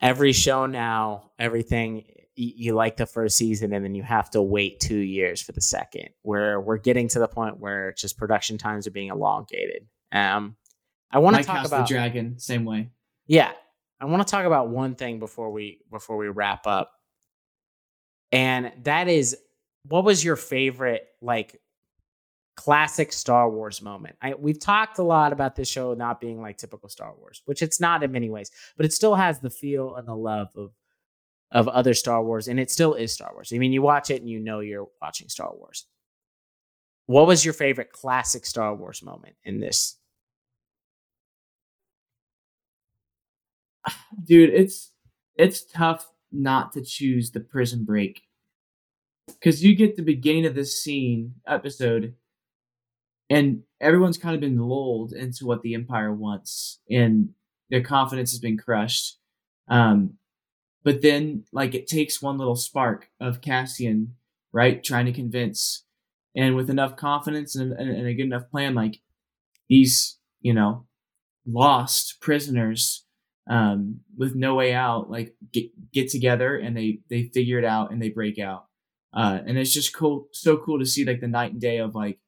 every 0.00 0.32
show 0.32 0.66
now, 0.66 1.30
everything 1.38 2.04
you 2.34 2.74
like 2.74 2.96
the 2.96 3.06
first 3.06 3.36
season 3.36 3.72
and 3.72 3.84
then 3.84 3.94
you 3.94 4.02
have 4.02 4.30
to 4.30 4.42
wait 4.42 4.80
two 4.80 4.96
years 4.96 5.40
for 5.40 5.52
the 5.52 5.60
second. 5.60 6.08
Where 6.22 6.60
we're 6.60 6.78
getting 6.78 7.08
to 7.08 7.18
the 7.18 7.28
point 7.28 7.58
where 7.58 7.92
just 7.92 8.18
production 8.18 8.58
times 8.58 8.86
are 8.86 8.90
being 8.90 9.08
elongated. 9.08 9.86
Um, 10.10 10.56
I 11.10 11.18
want 11.18 11.36
to 11.36 11.42
talk 11.42 11.58
House 11.58 11.66
about 11.68 11.88
the 11.88 11.94
Dragon, 11.94 12.38
same 12.38 12.64
way. 12.64 12.90
Yeah. 13.26 13.52
I 14.00 14.06
want 14.06 14.26
to 14.26 14.30
talk 14.30 14.44
about 14.44 14.68
one 14.68 14.94
thing 14.94 15.18
before 15.18 15.50
we 15.50 15.80
before 15.90 16.16
we 16.16 16.28
wrap 16.28 16.66
up. 16.66 16.90
And 18.32 18.72
that 18.82 19.08
is 19.08 19.36
what 19.88 20.04
was 20.04 20.24
your 20.24 20.36
favorite 20.36 21.06
like 21.20 21.60
classic 22.56 23.12
Star 23.12 23.50
Wars 23.50 23.82
moment? 23.82 24.16
I 24.22 24.34
we've 24.34 24.60
talked 24.60 24.98
a 24.98 25.02
lot 25.02 25.32
about 25.32 25.56
this 25.56 25.68
show 25.68 25.94
not 25.94 26.20
being 26.20 26.40
like 26.40 26.58
typical 26.58 26.88
Star 26.88 27.14
Wars, 27.16 27.42
which 27.46 27.62
it's 27.62 27.80
not 27.80 28.02
in 28.02 28.12
many 28.12 28.30
ways, 28.30 28.50
but 28.76 28.86
it 28.86 28.92
still 28.92 29.14
has 29.14 29.40
the 29.40 29.50
feel 29.50 29.96
and 29.96 30.06
the 30.06 30.16
love 30.16 30.48
of 30.56 30.72
of 31.50 31.68
other 31.68 31.94
Star 31.94 32.22
Wars 32.24 32.48
and 32.48 32.58
it 32.58 32.70
still 32.70 32.94
is 32.94 33.12
Star 33.12 33.30
Wars. 33.34 33.52
I 33.52 33.58
mean, 33.58 33.72
you 33.72 33.82
watch 33.82 34.10
it 34.10 34.20
and 34.22 34.30
you 34.30 34.38
know 34.40 34.60
you're 34.60 34.88
watching 35.00 35.28
Star 35.28 35.52
Wars. 35.54 35.86
What 37.06 37.26
was 37.26 37.44
your 37.44 37.54
favorite 37.54 37.92
classic 37.92 38.46
Star 38.46 38.74
Wars 38.74 39.02
moment 39.02 39.36
in 39.44 39.60
this? 39.60 39.96
dude 44.24 44.50
it's 44.50 44.92
it's 45.36 45.64
tough 45.64 46.08
not 46.30 46.72
to 46.72 46.82
choose 46.82 47.30
the 47.30 47.40
prison 47.40 47.84
break 47.84 48.22
because 49.34 49.62
you 49.64 49.74
get 49.74 49.96
the 49.96 50.02
beginning 50.02 50.46
of 50.46 50.54
this 50.54 50.82
scene 50.82 51.34
episode 51.46 52.14
and 53.30 53.62
everyone's 53.80 54.18
kind 54.18 54.34
of 54.34 54.40
been 54.40 54.58
lulled 54.58 55.12
into 55.12 55.46
what 55.46 55.62
the 55.62 55.74
empire 55.74 56.12
wants 56.12 56.80
and 56.90 57.30
their 57.70 57.82
confidence 57.82 58.30
has 58.32 58.40
been 58.40 58.58
crushed 58.58 59.18
um 59.68 60.14
but 60.84 61.02
then 61.02 61.44
like 61.52 61.74
it 61.74 61.86
takes 61.86 62.22
one 62.22 62.38
little 62.38 62.56
spark 62.56 63.08
of 63.20 63.40
cassian 63.40 64.14
right 64.52 64.82
trying 64.82 65.06
to 65.06 65.12
convince 65.12 65.84
and 66.34 66.56
with 66.56 66.70
enough 66.70 66.96
confidence 66.96 67.54
and, 67.56 67.72
and, 67.72 67.90
and 67.90 68.06
a 68.06 68.14
good 68.14 68.26
enough 68.26 68.50
plan 68.50 68.74
like 68.74 69.00
these 69.68 70.18
you 70.40 70.52
know 70.52 70.86
lost 71.46 72.20
prisoners 72.20 73.04
um, 73.48 74.00
with 74.16 74.34
no 74.34 74.54
way 74.54 74.72
out, 74.72 75.10
like 75.10 75.34
get 75.52 75.70
get 75.92 76.10
together 76.10 76.56
and 76.56 76.76
they 76.76 77.00
they 77.08 77.24
figure 77.24 77.58
it 77.58 77.64
out 77.64 77.90
and 77.90 78.00
they 78.00 78.08
break 78.08 78.38
out. 78.38 78.66
Uh, 79.12 79.40
and 79.46 79.58
it's 79.58 79.72
just 79.74 79.94
cool, 79.94 80.28
so 80.32 80.56
cool 80.56 80.78
to 80.78 80.86
see 80.86 81.04
like 81.04 81.20
the 81.20 81.28
night 81.28 81.52
and 81.52 81.60
day 81.60 81.78
of 81.78 81.94
like 81.94 82.18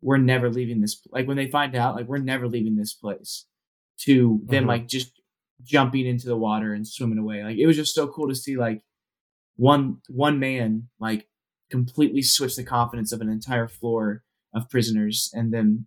we're 0.00 0.16
never 0.16 0.48
leaving 0.48 0.80
this. 0.80 1.00
Like 1.10 1.26
when 1.26 1.36
they 1.36 1.50
find 1.50 1.74
out, 1.74 1.96
like 1.96 2.06
we're 2.06 2.18
never 2.18 2.48
leaving 2.48 2.76
this 2.76 2.94
place. 2.94 3.46
To 4.02 4.40
them, 4.46 4.64
Mhm. 4.64 4.68
like 4.68 4.86
just 4.88 5.10
jumping 5.64 6.06
into 6.06 6.28
the 6.28 6.36
water 6.36 6.72
and 6.72 6.86
swimming 6.86 7.18
away. 7.18 7.42
Like 7.42 7.58
it 7.58 7.66
was 7.66 7.74
just 7.76 7.94
so 7.94 8.06
cool 8.06 8.28
to 8.28 8.34
see 8.34 8.56
like 8.56 8.82
one 9.56 10.00
one 10.08 10.38
man 10.38 10.88
like 11.00 11.28
completely 11.70 12.22
switch 12.22 12.54
the 12.56 12.62
confidence 12.64 13.10
of 13.12 13.20
an 13.20 13.28
entire 13.28 13.66
floor 13.68 14.22
of 14.54 14.70
prisoners 14.70 15.30
and 15.34 15.52
then 15.52 15.86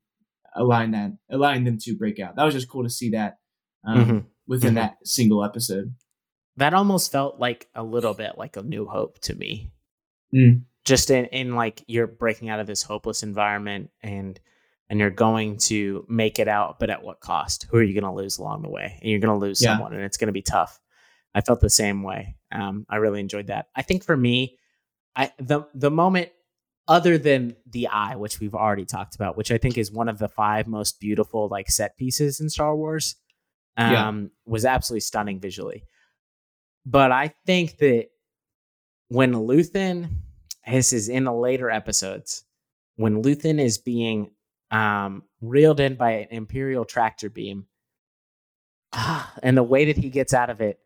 allowing 0.55 0.91
that 0.91 1.12
allowing 1.29 1.63
them 1.63 1.77
to 1.79 1.95
break 1.95 2.19
out. 2.19 2.36
That 2.36 2.43
was 2.43 2.53
just 2.53 2.67
cool 2.69 2.84
to 2.84 2.89
see 2.89 3.12
that. 3.12 3.38
Um, 3.86 4.05
Mhm. 4.05 4.25
within 4.45 4.73
Mhm. 4.73 4.75
that 4.75 4.97
single 5.07 5.43
episode. 5.43 5.95
that 6.57 6.73
almost 6.73 7.12
felt 7.13 7.39
like 7.39 7.69
a 7.73 7.81
little 7.84 8.13
bit 8.13 8.38
like 8.38 8.57
a 8.57 8.62
new 8.62 8.86
hope 8.86 9.17
to 9.19 9.34
me 9.34 9.71
Mm. 10.34 10.63
just 10.86 11.10
in, 11.12 11.26
in 11.26 11.56
like 11.56 11.84
you're 11.88 12.08
breaking 12.08 12.50
out 12.50 12.60
of 12.60 12.67
this 12.67 12.84
hopeless 12.84 13.22
environment 13.24 13.89
and 14.02 14.39
and 14.89 15.00
you're 15.00 15.10
going 15.10 15.58
to 15.58 16.06
make 16.10 16.39
it 16.39 16.48
out 16.48 16.80
but 16.80 16.89
at 16.89 17.04
what 17.04 17.20
cost 17.20 17.65
who 17.70 17.78
are 17.78 17.84
you 17.84 17.94
going 17.94 18.04
to 18.12 18.17
lose 18.17 18.38
along 18.38 18.62
the 18.62 18.70
way 18.70 18.98
and 19.02 19.10
you're 19.12 19.20
going 19.20 19.34
to 19.38 19.46
lose 19.46 19.62
Yeah. 19.62 19.74
someone 19.74 19.94
and 19.94 20.04
it's 20.04 20.17
going 20.17 20.28
to 20.28 20.34
be 20.34 20.41
tough 20.41 20.80
i 21.36 21.41
felt 21.41 21.60
the 21.62 21.70
same 21.70 22.02
way 22.04 22.36
um, 22.52 22.86
i 22.89 22.96
really 22.98 23.20
enjoyed 23.20 23.48
that 23.48 23.67
i 23.76 23.82
think 23.82 24.04
for 24.04 24.15
me 24.17 24.58
i 25.15 25.32
the 25.38 25.63
the 25.74 25.91
moment 25.91 26.30
other 26.88 27.17
than 27.17 27.56
the 27.70 27.88
eye 27.88 28.15
which 28.15 28.39
we've 28.39 28.56
already 28.56 28.86
talked 28.86 29.15
about 29.15 29.38
which 29.38 29.52
i 29.52 29.58
think 29.58 29.78
is 29.78 29.91
one 29.91 30.10
of 30.10 30.17
the 30.17 30.28
five 30.30 30.67
most 30.67 31.00
beautiful 31.00 31.48
like 31.50 31.70
set 31.70 31.96
pieces 31.98 32.39
in 32.39 32.50
star 32.50 32.76
wars 32.76 33.15
Yeah. 33.78 34.08
um, 34.08 34.32
was 34.46 34.65
absolutely 34.65 35.02
stunning 35.02 35.39
visually. 35.39 35.84
But 36.86 37.12
I 37.12 37.34
think 37.46 37.78
that 37.78 38.08
when 39.12 39.34
Luthen, 39.34 40.08
this 40.65 40.93
is 40.93 41.10
in 41.10 41.26
the 41.26 41.34
later 41.34 41.69
episodes, 41.69 42.45
when 42.95 43.21
Luthen 43.21 43.60
is 43.60 43.78
being 43.78 44.32
um, 44.71 45.24
reeled 45.41 45.82
in 45.82 45.95
by 45.95 46.12
an 46.12 46.28
Imperial 46.32 46.86
tractor 46.86 47.30
beam, 47.30 47.65
ah, 48.93 49.34
and 49.43 49.58
the 49.58 49.63
way 49.63 49.86
that 49.86 49.97
he 49.97 50.10
gets 50.10 50.34
out 50.34 50.50
of 50.50 50.62
it 50.62 50.80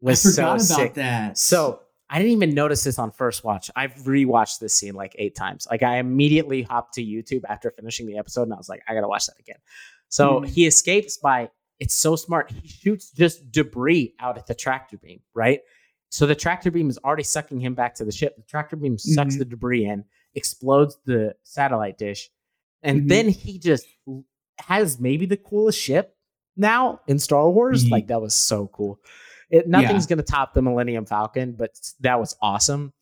was 0.00 0.24
I 0.24 0.30
so 0.30 0.42
forgot 0.42 0.54
about 0.54 0.60
sick. 0.62 0.94
that. 0.94 1.36
So 1.36 1.80
I 2.08 2.18
didn't 2.18 2.32
even 2.32 2.54
notice 2.54 2.82
this 2.82 2.98
on 2.98 3.10
first 3.10 3.44
watch. 3.44 3.70
I've 3.76 3.94
rewatched 3.96 4.58
this 4.58 4.72
scene 4.74 4.94
like 4.94 5.14
eight 5.18 5.34
times. 5.34 5.66
Like 5.70 5.82
I 5.82 5.98
immediately 5.98 6.62
hopped 6.62 6.94
to 6.94 7.04
YouTube 7.04 7.42
after 7.46 7.70
finishing 7.70 8.06
the 8.06 8.16
episode 8.16 8.44
and 8.44 8.54
I 8.54 8.56
was 8.56 8.70
like, 8.70 8.80
I 8.88 8.94
gotta 8.94 9.06
watch 9.06 9.26
that 9.26 9.38
again. 9.38 9.58
So 10.08 10.40
Mhm. 10.40 10.46
he 10.48 10.66
escapes 10.66 11.18
by 11.18 11.50
it's 11.78 11.94
so 11.94 12.16
smart. 12.16 12.50
He 12.50 12.68
shoots 12.68 13.10
just 13.10 13.50
debris 13.52 14.14
out 14.18 14.38
at 14.38 14.46
the 14.46 14.54
tractor 14.54 14.96
beam, 14.96 15.20
right? 15.34 15.60
So 16.10 16.26
the 16.26 16.34
tractor 16.34 16.70
beam 16.70 16.90
is 16.90 16.98
already 16.98 17.22
sucking 17.22 17.60
him 17.60 17.74
back 17.74 17.94
to 17.96 18.04
the 18.04 18.12
ship. 18.12 18.36
The 18.36 18.42
tractor 18.42 18.76
beam 18.76 18.98
sucks 18.98 19.36
Mhm. 19.36 19.38
the 19.38 19.44
debris 19.44 19.84
in, 19.86 20.04
explodes 20.34 20.98
the 21.04 21.34
satellite 21.44 21.98
dish, 21.98 22.30
and 22.82 23.02
Mhm. 23.02 23.08
then 23.08 23.28
he 23.28 23.58
just 23.58 23.86
has 24.58 25.00
maybe 25.00 25.24
the 25.26 25.36
coolest 25.36 25.78
ship 25.78 26.16
now 26.56 27.00
in 27.06 27.18
Star 27.18 27.48
Wars. 27.50 27.84
Ye- 27.84 27.90
Like 27.90 28.08
that 28.08 28.20
was 28.20 28.34
so 28.34 28.66
cool. 28.68 29.00
It, 29.50 29.68
nothing's 29.68 30.06
gonna 30.06 30.22
top 30.22 30.52
the 30.52 30.62
Millennium 30.62 31.06
Falcon, 31.06 31.52
but 31.52 31.70
that 32.00 32.18
was 32.20 32.36
awesome. 32.42 32.92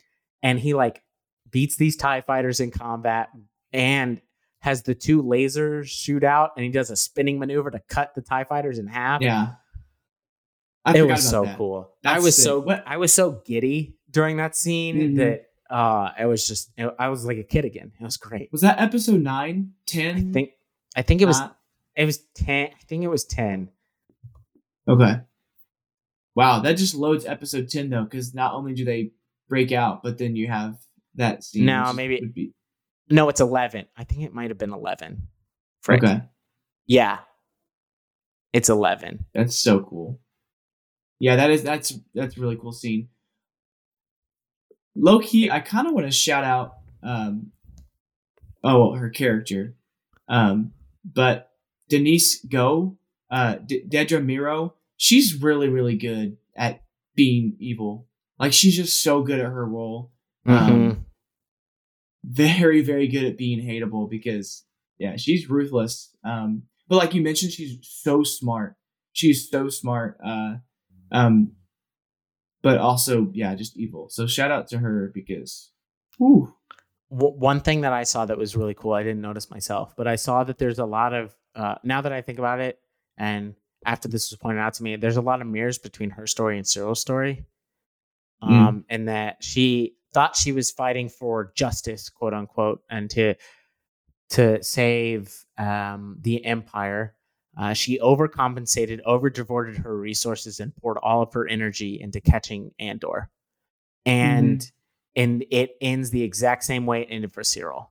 And 0.42 0.58
he 0.60 0.74
like 0.74 1.02
beats 1.50 1.76
these 1.76 1.96
Tie 1.96 2.20
fighters 2.20 2.60
in 2.60 2.70
combat 2.70 3.30
and 3.72 4.20
has 4.60 4.82
the 4.82 4.94
two 4.94 5.22
lasers 5.22 5.86
shoot 5.86 6.24
out, 6.24 6.50
and 6.56 6.64
he 6.64 6.70
does 6.70 6.90
a 6.90 6.96
spinning 6.96 7.38
maneuver 7.38 7.70
to 7.70 7.80
cut 7.88 8.14
the 8.14 8.22
Tie 8.22 8.44
fighters 8.44 8.78
in 8.78 8.86
half. 8.86 9.22
yeah, 9.22 9.54
I 10.84 10.96
it 10.98 11.02
was 11.02 11.28
so 11.28 11.44
that. 11.44 11.56
cool. 11.56 11.90
I 12.04 12.18
was 12.20 12.36
sick. 12.36 12.44
so 12.44 12.60
What- 12.60 12.84
I 12.86 12.96
was 12.96 13.12
so 13.12 13.42
giddy 13.44 13.96
during 14.10 14.36
that 14.38 14.56
scene 14.56 14.96
Mhm. 14.96 15.16
that 15.16 15.44
uh, 15.70 16.12
it 16.18 16.24
was 16.24 16.46
just 16.48 16.70
I 16.98 17.08
was 17.08 17.26
like 17.26 17.36
a 17.38 17.42
kid 17.44 17.64
again. 17.66 17.92
It 18.00 18.04
was 18.04 18.16
great. 18.16 18.50
Was 18.52 18.62
that 18.62 18.80
episode 18.80 19.20
nine, 19.20 19.72
ten? 19.86 20.16
I 20.16 20.32
think 20.32 20.50
I 20.96 21.02
think 21.02 21.20
it 21.20 21.26
was 21.26 21.38
Not? 21.40 21.58
it 21.94 22.04
was 22.06 22.18
ten. 22.34 22.68
I 22.72 22.82
think 22.86 23.04
it 23.04 23.08
was 23.08 23.24
ten. 23.24 23.70
Okay. 24.88 25.20
Wow, 26.34 26.60
that 26.60 26.74
just 26.78 26.94
loads 26.94 27.26
episode 27.26 27.68
ten 27.68 27.90
though, 27.90 28.04
because 28.04 28.34
not 28.34 28.54
only 28.54 28.72
do 28.72 28.84
they 28.84 29.12
break 29.48 29.72
out, 29.72 30.02
but 30.02 30.16
then 30.18 30.36
you 30.36 30.46
have 30.46 30.78
that 31.16 31.44
scene. 31.44 31.66
No, 31.66 31.92
maybe- 31.92 32.20
be 32.24 32.52
No, 33.10 33.28
it's 33.28 33.40
eleven. 33.40 33.86
I 33.96 34.04
think 34.04 34.22
it 34.22 34.32
might 34.32 34.50
have 34.50 34.58
been 34.58 34.72
eleven. 34.72 35.28
Frick. 35.82 36.02
okay. 36.02 36.22
Yeah, 36.86 37.18
it's 38.54 38.68
eleven. 38.70 39.26
That's 39.34 39.56
so 39.56 39.80
cool. 39.80 40.20
Yeah, 41.20 41.36
that 41.36 41.50
is 41.50 41.62
that's 41.62 41.98
that's 42.14 42.36
a 42.36 42.40
really 42.40 42.56
cool 42.56 42.72
scene. 42.72 43.08
Low 44.94 45.20
key, 45.20 45.50
I 45.50 45.60
kind 45.60 45.86
of 45.86 45.94
want 45.94 46.06
to 46.06 46.12
shout 46.12 46.44
out. 46.44 46.74
Um, 47.02 47.52
oh, 48.64 48.80
well, 48.90 48.92
her 48.94 49.10
character, 49.10 49.74
um, 50.28 50.72
but 51.04 51.50
Denise 51.88 52.44
Go, 52.44 52.96
uh, 53.30 53.56
D- 53.56 53.84
Dedra 53.88 54.24
Meero, 54.24 54.72
she's 54.96 55.34
really 55.40 55.68
really 55.68 55.96
good 55.96 56.36
at 56.56 56.82
being 57.14 57.56
evil. 57.58 58.06
Like 58.38 58.52
she's 58.52 58.76
just 58.76 59.02
so 59.02 59.22
good 59.22 59.40
at 59.40 59.46
her 59.46 59.66
role. 59.66 60.12
Um, 60.46 60.54
Mhm. 60.56 61.04
very 62.24 62.80
very 62.82 63.06
good 63.08 63.24
at 63.24 63.36
being 63.38 63.60
hateable 63.60 64.08
because 64.10 64.64
yeah 64.98 65.16
she's 65.16 65.48
ruthless 65.48 66.14
um 66.24 66.62
but 66.88 66.96
like 66.96 67.14
you 67.14 67.22
mentioned 67.22 67.52
she's 67.52 67.78
so 67.82 68.22
smart 68.24 68.74
she's 69.12 69.48
so 69.50 69.68
smart 69.68 70.18
uh 70.24 70.56
um 71.12 71.52
but 72.62 72.78
also 72.78 73.30
yeah 73.32 73.54
just 73.54 73.76
evil 73.76 74.08
so 74.08 74.26
shout 74.26 74.50
out 74.50 74.68
to 74.68 74.78
her 74.78 75.10
because 75.14 75.70
whew, 76.18 76.52
one 77.08 77.60
thing 77.60 77.82
that 77.82 77.92
I 77.92 78.02
saw 78.02 78.26
that 78.26 78.36
was 78.36 78.56
really 78.56 78.74
cool, 78.74 78.92
I 78.92 79.02
didn't 79.02 79.22
notice 79.22 79.50
myself, 79.50 79.94
but 79.96 80.06
I 80.06 80.16
saw 80.16 80.44
that 80.44 80.58
there's 80.58 80.78
a 80.78 80.84
lot 80.84 81.14
of, 81.14 81.34
uh, 81.54 81.76
now 81.82 82.02
that 82.02 82.12
I 82.12 82.20
think 82.20 82.38
about 82.38 82.60
it, 82.60 82.78
and 83.16 83.54
after 83.86 84.08
this 84.08 84.30
was 84.30 84.38
pointed 84.38 84.60
out 84.60 84.74
to 84.74 84.82
me, 84.82 84.96
there's 84.96 85.16
a 85.16 85.22
lot 85.22 85.40
of 85.40 85.46
mirrors 85.46 85.78
between 85.78 86.10
her 86.10 86.26
story 86.26 86.58
and 86.58 86.66
Syril's 86.66 87.00
story. 87.00 87.46
Mm. 88.42 88.50
Um, 88.50 88.84
and 88.88 89.08
that 89.08 89.42
she 89.42 89.96
thought 90.12 90.36
she 90.36 90.52
was 90.52 90.70
fighting 90.70 91.08
for 91.08 91.52
justice, 91.56 92.08
quote 92.08 92.34
unquote, 92.34 92.82
and 92.88 93.10
to 93.10 93.34
to 94.30 94.62
save 94.62 95.44
um, 95.56 96.18
the 96.20 96.44
empire. 96.44 97.16
Uh, 97.58 97.72
she 97.74 97.98
overcompensated, 97.98 99.02
overdevoted 99.04 99.76
her 99.78 99.98
resources, 99.98 100.60
and 100.60 100.74
poured 100.76 100.96
all 100.98 101.22
of 101.22 101.32
her 101.32 101.46
energy 101.48 102.00
into 102.00 102.20
catching 102.20 102.70
Andor. 102.78 103.28
And 104.06 104.70
and 105.16 105.44
it 105.50 105.76
ends 105.80 106.10
the 106.10 106.22
exact 106.22 106.62
same 106.64 106.86
way 106.86 107.02
it 107.02 107.08
ended 107.10 107.32
for 107.32 107.42
Syril. 107.42 107.88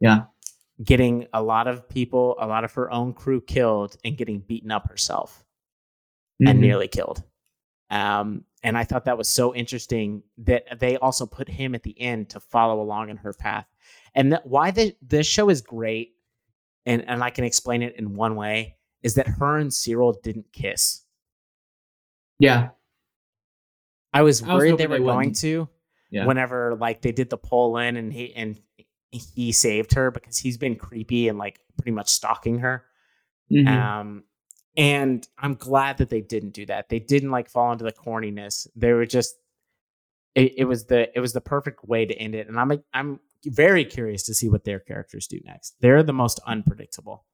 yeah 0.00 0.24
Getting 0.82 1.26
a 1.32 1.42
lot 1.42 1.66
of 1.66 1.88
people, 1.88 2.36
a 2.40 2.46
lot 2.46 2.64
of 2.64 2.72
her 2.74 2.90
own 2.90 3.12
crew 3.14 3.40
killed, 3.40 3.96
and 4.04 4.16
getting 4.16 4.40
beaten 4.40 4.70
up 4.70 4.88
herself 4.88 5.44
and 6.40 6.58
Mhm. 6.58 6.60
nearly 6.60 6.88
killed. 6.88 7.22
Um, 7.90 8.44
and 8.62 8.78
I 8.78 8.84
thought 8.84 9.04
that 9.04 9.18
was 9.18 9.28
so 9.28 9.54
interesting 9.54 10.22
that 10.38 10.78
they 10.80 10.96
also 10.96 11.26
put 11.26 11.48
him 11.48 11.74
at 11.74 11.82
the 11.82 12.00
end 12.00 12.30
to 12.30 12.40
follow 12.40 12.80
along 12.80 13.10
in 13.10 13.16
her 13.18 13.32
path. 13.32 13.66
And 14.14 14.32
that 14.32 14.46
why 14.46 14.70
the 14.70 14.96
this 15.02 15.26
show 15.26 15.50
is 15.50 15.60
great, 15.60 16.11
and 16.86 17.08
and 17.08 17.22
I 17.22 17.30
can 17.30 17.44
explain 17.44 17.82
it 17.82 17.96
in 17.96 18.14
one 18.14 18.36
way 18.36 18.76
is 19.02 19.14
that 19.14 19.26
her 19.26 19.58
and 19.58 19.70
Syril 19.70 20.14
didn't 20.22 20.52
kiss. 20.52 21.02
yeah 22.38 22.70
I 24.12 24.22
was 24.22 24.42
I 24.42 24.46
was 24.54 24.60
worried 24.60 24.78
they 24.78 24.86
were 24.86 24.98
they 24.98 25.04
going 25.04 25.32
to. 25.34 25.68
Yeah. 26.10 26.26
Whenever 26.26 26.76
like 26.76 27.00
they 27.00 27.12
did 27.12 27.30
the 27.30 27.38
pull 27.38 27.78
in 27.78 27.96
and 27.96 28.12
he 28.12 28.34
and 28.34 28.60
he 29.10 29.52
saved 29.52 29.94
her 29.94 30.10
because 30.10 30.36
he's 30.36 30.58
been 30.58 30.76
creepy 30.76 31.28
and 31.28 31.38
like 31.38 31.60
pretty 31.78 31.92
much 31.92 32.08
stalking 32.10 32.58
her. 32.58 32.84
Mhm. 33.50 33.66
Um, 33.66 34.24
and 34.76 35.26
I'm 35.38 35.54
glad 35.54 35.98
that 35.98 36.10
they 36.10 36.20
didn't 36.20 36.50
do 36.50 36.66
that. 36.66 36.88
They 36.88 36.98
didn't 36.98 37.30
like 37.30 37.48
fall 37.48 37.72
into 37.72 37.84
the 37.84 37.92
corniness. 37.92 38.66
They 38.76 38.92
were 38.92 39.06
just 39.06 39.34
it, 40.34 40.54
it 40.58 40.64
was 40.64 40.84
the 40.86 41.10
it 41.16 41.20
was 41.20 41.32
the 41.32 41.40
perfect 41.40 41.84
way 41.84 42.04
to 42.04 42.14
end 42.14 42.34
it. 42.34 42.48
And 42.48 42.60
I'm 42.60 42.82
I'm 42.92 43.20
very 43.46 43.84
curious 43.84 44.22
to 44.24 44.34
see 44.34 44.48
what 44.48 44.64
their 44.64 44.78
characters 44.80 45.26
do 45.26 45.40
next. 45.44 45.74
They're 45.80 46.02
the 46.02 46.12
most 46.12 46.40
unpredictable. 46.46 47.24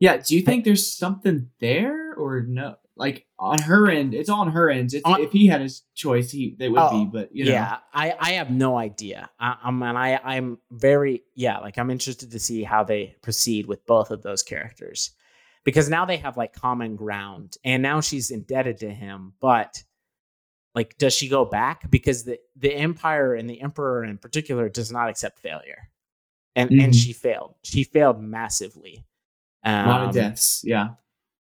yeah 0.00 0.16
do 0.18 0.34
you 0.36 0.42
think 0.42 0.64
there's 0.64 0.86
something 0.86 1.48
there 1.60 2.14
or 2.14 2.40
no 2.42 2.76
like 2.96 3.26
on 3.38 3.58
her 3.60 3.88
end 3.90 4.14
it's 4.14 4.28
on 4.30 4.50
her 4.52 4.68
end 4.70 4.92
it's, 4.94 5.04
On- 5.04 5.20
if 5.20 5.32
he 5.32 5.46
had 5.46 5.60
his 5.60 5.82
choice 5.94 6.30
he 6.30 6.54
they 6.58 6.68
would 6.68 6.80
Oh, 6.80 6.90
be 6.98 7.04
but 7.16 7.28
you 7.34 7.44
know 7.44 7.52
yeah, 7.52 7.78
I 7.92 8.14
I 8.18 8.30
have 8.32 8.50
no 8.50 8.76
idea. 8.78 9.28
I, 9.38 9.56
I'm 9.64 9.82
and 9.82 9.96
I 9.98 10.18
I'm 10.24 10.58
very 10.70 11.22
yeah 11.34 11.58
like 11.58 11.76
I'm 11.78 11.90
interested 11.90 12.30
to 12.32 12.38
see 12.38 12.62
how 12.62 12.84
they 12.84 13.16
proceed 13.22 13.66
with 13.66 13.84
both 13.86 14.10
of 14.10 14.22
those 14.22 14.42
characters 14.42 15.10
because 15.64 15.88
now 15.90 16.04
they 16.06 16.16
have 16.18 16.36
like 16.36 16.52
common 16.54 16.96
ground 16.96 17.56
and 17.64 17.82
now 17.82 18.00
she's 18.00 18.30
indebted 18.30 18.78
to 18.78 18.90
him, 18.90 19.32
but 19.40 19.82
like 20.76 20.96
does 20.98 21.12
she 21.14 21.28
go 21.28 21.44
back 21.44 21.90
because 21.90 22.22
the 22.22 22.38
the 22.54 22.72
empire 22.72 23.34
and 23.34 23.50
the 23.50 23.60
emperor 23.60 24.04
in 24.04 24.18
particular 24.18 24.68
does 24.68 24.92
not 24.92 25.08
accept 25.08 25.40
failure, 25.40 25.88
and 26.54 26.70
and 26.70 26.92
Mhm. 26.92 27.02
she 27.02 27.12
failed. 27.12 27.54
She 27.64 27.82
failed 27.82 28.20
massively. 28.22 29.04
a 29.64 29.88
lot 29.88 30.02
Um, 30.02 30.08
of 30.10 30.14
deaths 30.14 30.62
yeah 30.64 30.90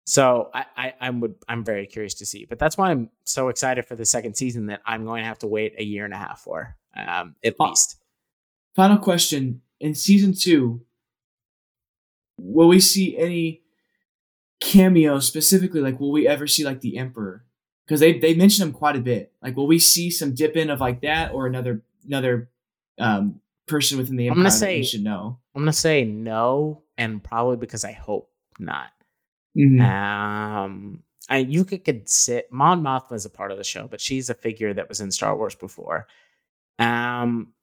so 0.04 0.50
I, 0.54 0.64
I 0.76 0.94
I'm 1.02 1.20
would 1.20 1.34
I'm 1.48 1.62
very 1.64 1.86
curious 1.86 2.14
to 2.14 2.26
see, 2.26 2.46
but 2.46 2.58
that's 2.58 2.76
why 2.78 2.90
I'm 2.90 3.10
so 3.24 3.48
excited 3.48 3.84
for 3.84 3.94
the 3.94 4.06
second 4.06 4.34
season 4.34 4.66
that 4.66 4.80
I'm 4.86 5.04
going 5.04 5.20
to 5.20 5.26
have 5.28 5.38
to 5.40 5.46
wait 5.46 5.74
a 5.78 5.84
year 5.84 6.04
and 6.06 6.14
a 6.14 6.16
half 6.16 6.40
for, 6.40 6.74
um, 6.96 7.36
at 7.44 7.54
Oh. 7.60 7.66
least. 7.68 8.00
Final 8.74 8.96
question: 8.98 9.60
In 9.80 9.94
season 9.94 10.32
two, 10.32 10.80
will 12.38 12.68
we 12.68 12.80
see 12.80 13.18
any 13.18 13.62
cameo 14.60 15.18
specifically? 15.20 15.80
Like, 15.82 16.00
will 16.00 16.10
we 16.12 16.26
ever 16.26 16.46
see 16.46 16.64
like 16.64 16.80
the 16.80 16.96
Emperor? 16.96 17.44
Because 17.88 18.00
they 18.00 18.18
they 18.18 18.34
mention 18.34 18.66
him 18.68 18.74
quite 18.74 18.96
a 18.96 19.00
bit. 19.00 19.32
Like, 19.40 19.56
will 19.56 19.66
we 19.66 19.78
see 19.78 20.10
some 20.10 20.34
dip 20.34 20.56
in 20.56 20.68
of 20.68 20.78
like 20.78 21.00
that 21.00 21.32
or 21.32 21.46
another 21.46 21.82
another 22.06 22.50
um, 22.98 23.40
person 23.66 23.96
within 23.96 24.16
the 24.16 24.26
empire 24.26 24.32
I'm 24.36 24.42
gonna 24.42 24.50
that 24.50 24.56
say- 24.56 24.78
we 24.80 24.84
should 24.84 25.02
know? 25.02 25.38
I'm 25.54 25.62
gonna 25.62 25.72
say 25.72 26.04
no, 26.04 26.82
and 26.98 27.24
probably 27.24 27.56
because 27.56 27.84
I 27.86 27.92
hope 27.92 28.30
not. 28.58 28.90
Mhm. 29.56 29.80
Um, 29.80 31.02
I 31.30 31.38
you 31.38 31.64
could 31.64 31.82
consider 31.82 32.42
Mon 32.50 32.82
Mothma 32.82 33.14
is 33.14 33.24
a 33.24 33.30
part 33.30 33.52
of 33.52 33.56
the 33.58 33.64
show, 33.64 33.88
but 33.88 34.02
she's 34.02 34.28
a 34.28 34.34
figure 34.34 34.74
that 34.74 34.90
was 34.90 35.00
in 35.00 35.10
Star 35.10 35.34
Wars 35.34 35.54
before. 35.54 36.06
Um, 36.78 37.54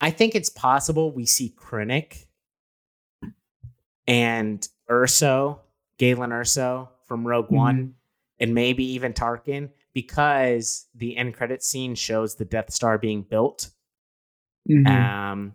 I 0.00 0.10
think 0.10 0.34
it's 0.34 0.48
possible 0.48 1.12
we 1.12 1.26
see 1.26 1.54
Krennic 1.56 2.24
and 4.06 4.66
Erso, 4.90 5.60
Galen 5.98 6.30
Erso 6.30 6.88
from 7.04 7.26
Rogue 7.26 7.50
One. 7.50 7.94
And 8.42 8.54
maybe 8.54 8.84
even 8.84 9.14
Tarkin 9.14 9.70
because 9.94 10.86
the 10.94 11.16
end 11.16 11.32
credit 11.34 11.62
scene 11.62 11.94
shows 11.94 12.34
the 12.34 12.44
Death 12.44 12.72
Star 12.72 12.98
being 12.98 13.22
built. 13.22 13.70
Mhm. 14.68 14.86
Um, 14.86 15.54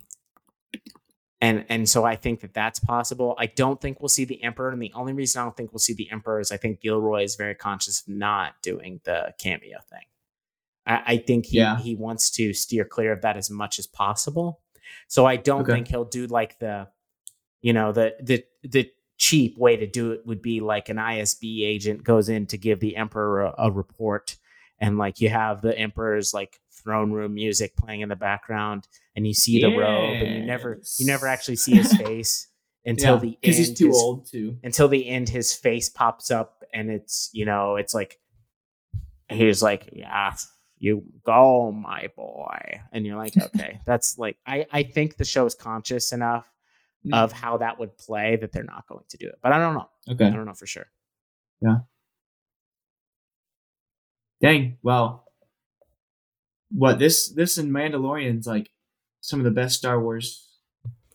and 1.40 1.66
and 1.70 1.88
so 1.88 2.04
I 2.04 2.16
think 2.16 2.40
that 2.42 2.54
that's 2.54 2.80
possible. 2.80 3.36
I 3.38 3.46
don't 3.46 3.80
think 3.80 4.00
we'll 4.02 4.10
see 4.10 4.26
the 4.26 4.42
Emperor, 4.44 4.70
and 4.72 4.82
the 4.82 4.92
only 4.96 5.14
reason 5.14 5.40
I 5.42 5.46
don't 5.46 5.56
think 5.56 5.72
we'll 5.72 5.80
see 5.80 5.94
the 5.94 6.10
Emperor 6.10 6.40
is 6.40 6.52
I 6.52 6.58
think 6.58 6.82
Gilroy 6.82 7.24
is 7.24 7.36
very 7.36 7.54
conscious 7.54 8.02
of 8.02 8.08
not 8.08 8.54
doing 8.64 9.02
the 9.04 9.34
cameo 9.38 9.78
thing. 9.90 10.06
I, 10.88 11.04
I 11.14 11.18
think 11.18 11.46
he 11.48 11.58
Yeah. 11.58 11.78
he 11.78 11.96
wants 11.96 12.32
to 12.32 12.54
steer 12.54 12.86
clear 12.86 13.12
of 13.12 13.22
that 13.22 13.38
as 13.38 13.50
much 13.52 13.78
as 13.78 13.86
possible. 13.86 14.62
So 15.08 15.26
I 15.26 15.36
don't 15.36 15.62
Okay. 15.62 15.74
think 15.74 15.90
he'll 15.90 16.06
do 16.06 16.26
like 16.28 16.58
the, 16.60 16.88
you 17.62 17.74
know, 17.74 17.92
the 17.92 18.16
the 18.22 18.44
the 18.64 18.92
cheap 19.18 19.58
way 19.58 19.76
to 19.78 19.88
do 19.88 20.12
it 20.12 20.26
would 20.26 20.42
be 20.42 20.60
like 20.60 20.90
an 20.90 20.98
ISB 20.98 21.66
agent 21.66 22.04
goes 22.04 22.30
in 22.30 22.46
to 22.48 22.58
give 22.58 22.80
the 22.80 22.96
Emperor 22.96 23.44
a, 23.44 23.56
a 23.58 23.72
report, 23.72 24.38
and 24.80 24.98
like 24.98 25.20
you 25.20 25.30
have 25.30 25.62
the 25.62 25.78
Emperor's 25.78 26.34
like 26.34 26.60
throne 26.72 27.12
room 27.12 27.34
music 27.34 27.76
playing 27.76 28.02
in 28.02 28.08
the 28.10 28.16
background 28.16 28.88
and 29.16 29.26
you 29.28 29.34
see 29.34 29.60
the 29.60 29.76
robe 29.76 30.14
and 30.14 30.36
you 30.36 30.44
never 30.46 30.80
you 31.00 31.06
never 31.06 31.28
actually 31.28 31.56
see 31.56 31.76
his 31.76 31.92
face 31.98 32.48
until 32.86 33.18
the 33.18 33.30
end 33.30 33.38
because 33.42 33.58
he's 33.58 33.74
too 33.74 33.88
his- 33.88 33.98
old 33.98 34.26
too. 34.30 34.58
until 34.64 34.88
the 34.88 35.08
end 35.10 35.28
his 35.28 35.54
face 35.54 35.90
pops 35.90 36.30
up 36.32 36.64
and 36.74 36.90
it's 36.92 37.30
you 37.34 37.46
know 37.46 37.76
it's 37.76 37.94
like 37.94 38.20
he's 39.28 39.62
like 39.62 39.90
yeah 39.92 40.34
you 40.78 41.04
go 41.26 41.72
my 41.72 42.08
boy 42.16 42.80
and 42.94 43.06
you're 43.06 43.18
like 43.18 43.36
okay 43.42 43.80
that's 43.86 44.18
like 44.20 44.38
i 44.46 44.66
i 44.72 44.84
think 44.84 45.18
the 45.18 45.26
show 45.26 45.46
is 45.46 45.56
conscious 45.56 46.14
enough 46.14 46.48
of 47.14 47.32
mm. 47.32 47.36
how 47.36 47.58
that 47.58 47.80
would 47.80 47.98
play 47.98 48.36
that 48.36 48.52
they're 48.52 48.64
not 48.64 48.86
going 48.88 49.04
to 49.10 49.18
do 49.18 49.28
it 49.28 49.38
but 49.42 49.52
i 49.54 49.58
don't 49.60 49.74
know 49.76 49.90
Okay. 50.10 50.26
i 50.26 50.30
don't 50.30 50.46
know 50.46 50.54
for 50.54 50.68
sure 50.68 50.88
Yeah. 51.62 51.78
Dang. 54.42 54.78
Well, 54.84 55.26
what 56.70 57.00
this 57.00 57.30
this 57.30 57.58
and 57.58 57.72
Mandalorian's 57.72 58.46
like 58.46 58.70
some 59.22 59.40
of 59.40 59.46
the 59.46 59.52
best 59.52 59.78
Star 59.78 60.00
Wars 60.00 60.48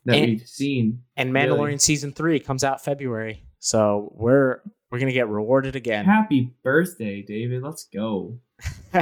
that 0.07 0.17
And- 0.17 0.27
we've 0.33 0.49
seen. 0.49 1.05
and 1.17 1.33
Really? 1.33 1.49
mandalorian 1.49 1.81
season 1.81 2.11
three 2.13 2.41
comes 2.41 2.65
out 2.65 2.83
february 2.83 3.45
so 3.61 4.13
we're 4.17 4.61
we're 4.91 4.99
gonna 4.99 5.13
get 5.13 5.29
rewarded 5.29 5.77
again 5.77 6.05
Happy 6.05 6.53
birthday, 6.65 7.23
David. 7.23 7.63
Let's 7.63 7.85
go. 7.85 8.41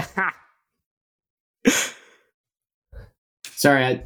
Sorry, 3.53 3.85
I, 3.85 4.03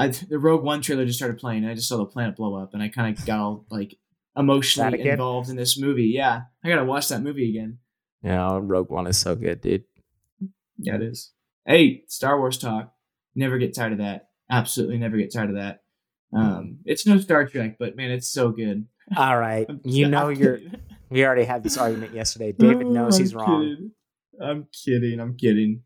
I 0.00 0.08
the 0.08 0.38
Rogue 0.38 0.62
One 0.62 0.80
trailer 0.80 1.04
just 1.04 1.18
started 1.18 1.38
playing. 1.38 1.62
And 1.64 1.70
I 1.70 1.74
just 1.74 1.88
saw 1.88 1.96
the 1.98 2.06
planet 2.06 2.36
blow 2.36 2.54
up, 2.54 2.74
and 2.74 2.82
I 2.82 2.88
kind 2.88 3.16
of 3.18 3.24
got 3.26 3.38
all 3.40 3.66
like 3.70 3.96
emotionally 4.36 5.00
involved 5.08 5.50
in 5.50 5.56
this 5.56 5.78
movie. 5.78 6.06
Yeah, 6.06 6.42
I 6.64 6.68
gotta 6.68 6.84
watch 6.84 7.08
that 7.08 7.22
movie 7.22 7.48
again. 7.50 7.78
yeah 8.22 8.58
rogue 8.62 8.90
one 8.90 9.06
is 9.06 9.18
so 9.18 9.34
good 9.34 9.60
dude 9.60 9.84
Yeah, 10.78 10.96
it 10.96 11.02
is. 11.02 11.32
Hey, 11.66 12.04
Star 12.08 12.38
Wars 12.38 12.58
talk. 12.58 12.92
Never 13.34 13.58
get 13.58 13.74
tired 13.74 13.92
of 13.92 13.98
that. 13.98 14.28
Absolutely 14.50 14.98
never 14.98 15.16
get 15.16 15.32
tired 15.32 15.50
of 15.50 15.56
that. 15.56 15.82
Um, 16.32 16.78
it's 16.84 17.06
no 17.06 17.18
Star 17.18 17.46
Trek, 17.46 17.76
but 17.78 17.96
man, 17.96 18.10
it's 18.10 18.28
so 18.28 18.50
good. 18.50 18.86
all 19.16 19.36
right 19.38 19.66
you 19.84 20.08
know 20.12 20.30
I'm 20.30 20.36
you're 20.36 20.58
kidding. 20.58 20.80
we 21.10 21.24
already 21.24 21.44
had 21.44 21.62
this 21.64 21.76
argument 21.76 22.14
yesterday 22.14 22.52
david 22.58 22.86
knows 22.86 23.16
I'm 23.16 23.22
he's 23.22 23.34
wrong. 23.34 23.90
I'm 24.40 24.68
kidding. 24.72 25.18
I'm 25.20 25.36
kidding. 25.36 25.82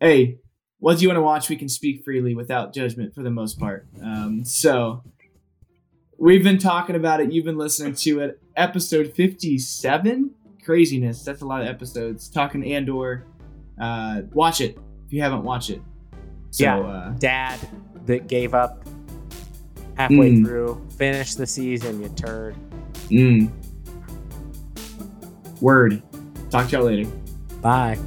Hey, 0.00 0.38
what 0.78 0.96
do 0.98 1.02
you 1.02 1.08
want 1.08 1.16
to 1.18 1.22
watch? 1.22 1.48
We 1.48 1.56
can 1.56 1.68
speak 1.68 2.04
freely 2.04 2.34
without 2.34 2.74
judgment 2.74 3.14
for 3.14 3.22
the 3.22 3.30
most 3.30 3.58
part. 3.58 3.86
Um, 4.02 4.44
so 4.44 5.02
we've 6.18 6.42
been 6.44 6.58
talking 6.58 6.96
about 6.96 7.20
it. 7.20 7.32
You've 7.32 7.44
been 7.44 7.58
listening 7.58 7.94
to 7.94 8.20
it. 8.20 8.40
Episode 8.56 9.12
57. 9.14 10.30
Craziness. 10.64 11.22
That's 11.24 11.42
a 11.42 11.46
lot 11.46 11.62
of 11.62 11.68
episodes. 11.68 12.28
Talking 12.28 12.64
Andor. 12.72 13.24
Uh, 13.80 14.22
watch 14.32 14.60
it 14.60 14.78
if 15.06 15.12
you 15.12 15.20
haven't 15.22 15.42
watched 15.42 15.70
it. 15.70 15.80
So, 16.50 16.64
Yeah. 16.64 16.78
Uh, 16.80 17.10
dad 17.18 17.58
that 18.06 18.28
gave 18.28 18.54
up 18.54 18.84
halfway 19.96 20.32
Mm. 20.32 20.44
through, 20.46 20.86
finished 20.98 21.38
the 21.38 21.46
season, 21.46 22.02
you 22.02 22.08
turd. 22.10 22.54
mm. 23.08 23.50
Word. 25.60 26.02
Talk 26.50 26.68
to 26.68 26.76
y'all 26.76 26.86
later. 26.86 27.08
Bye. 27.62 27.98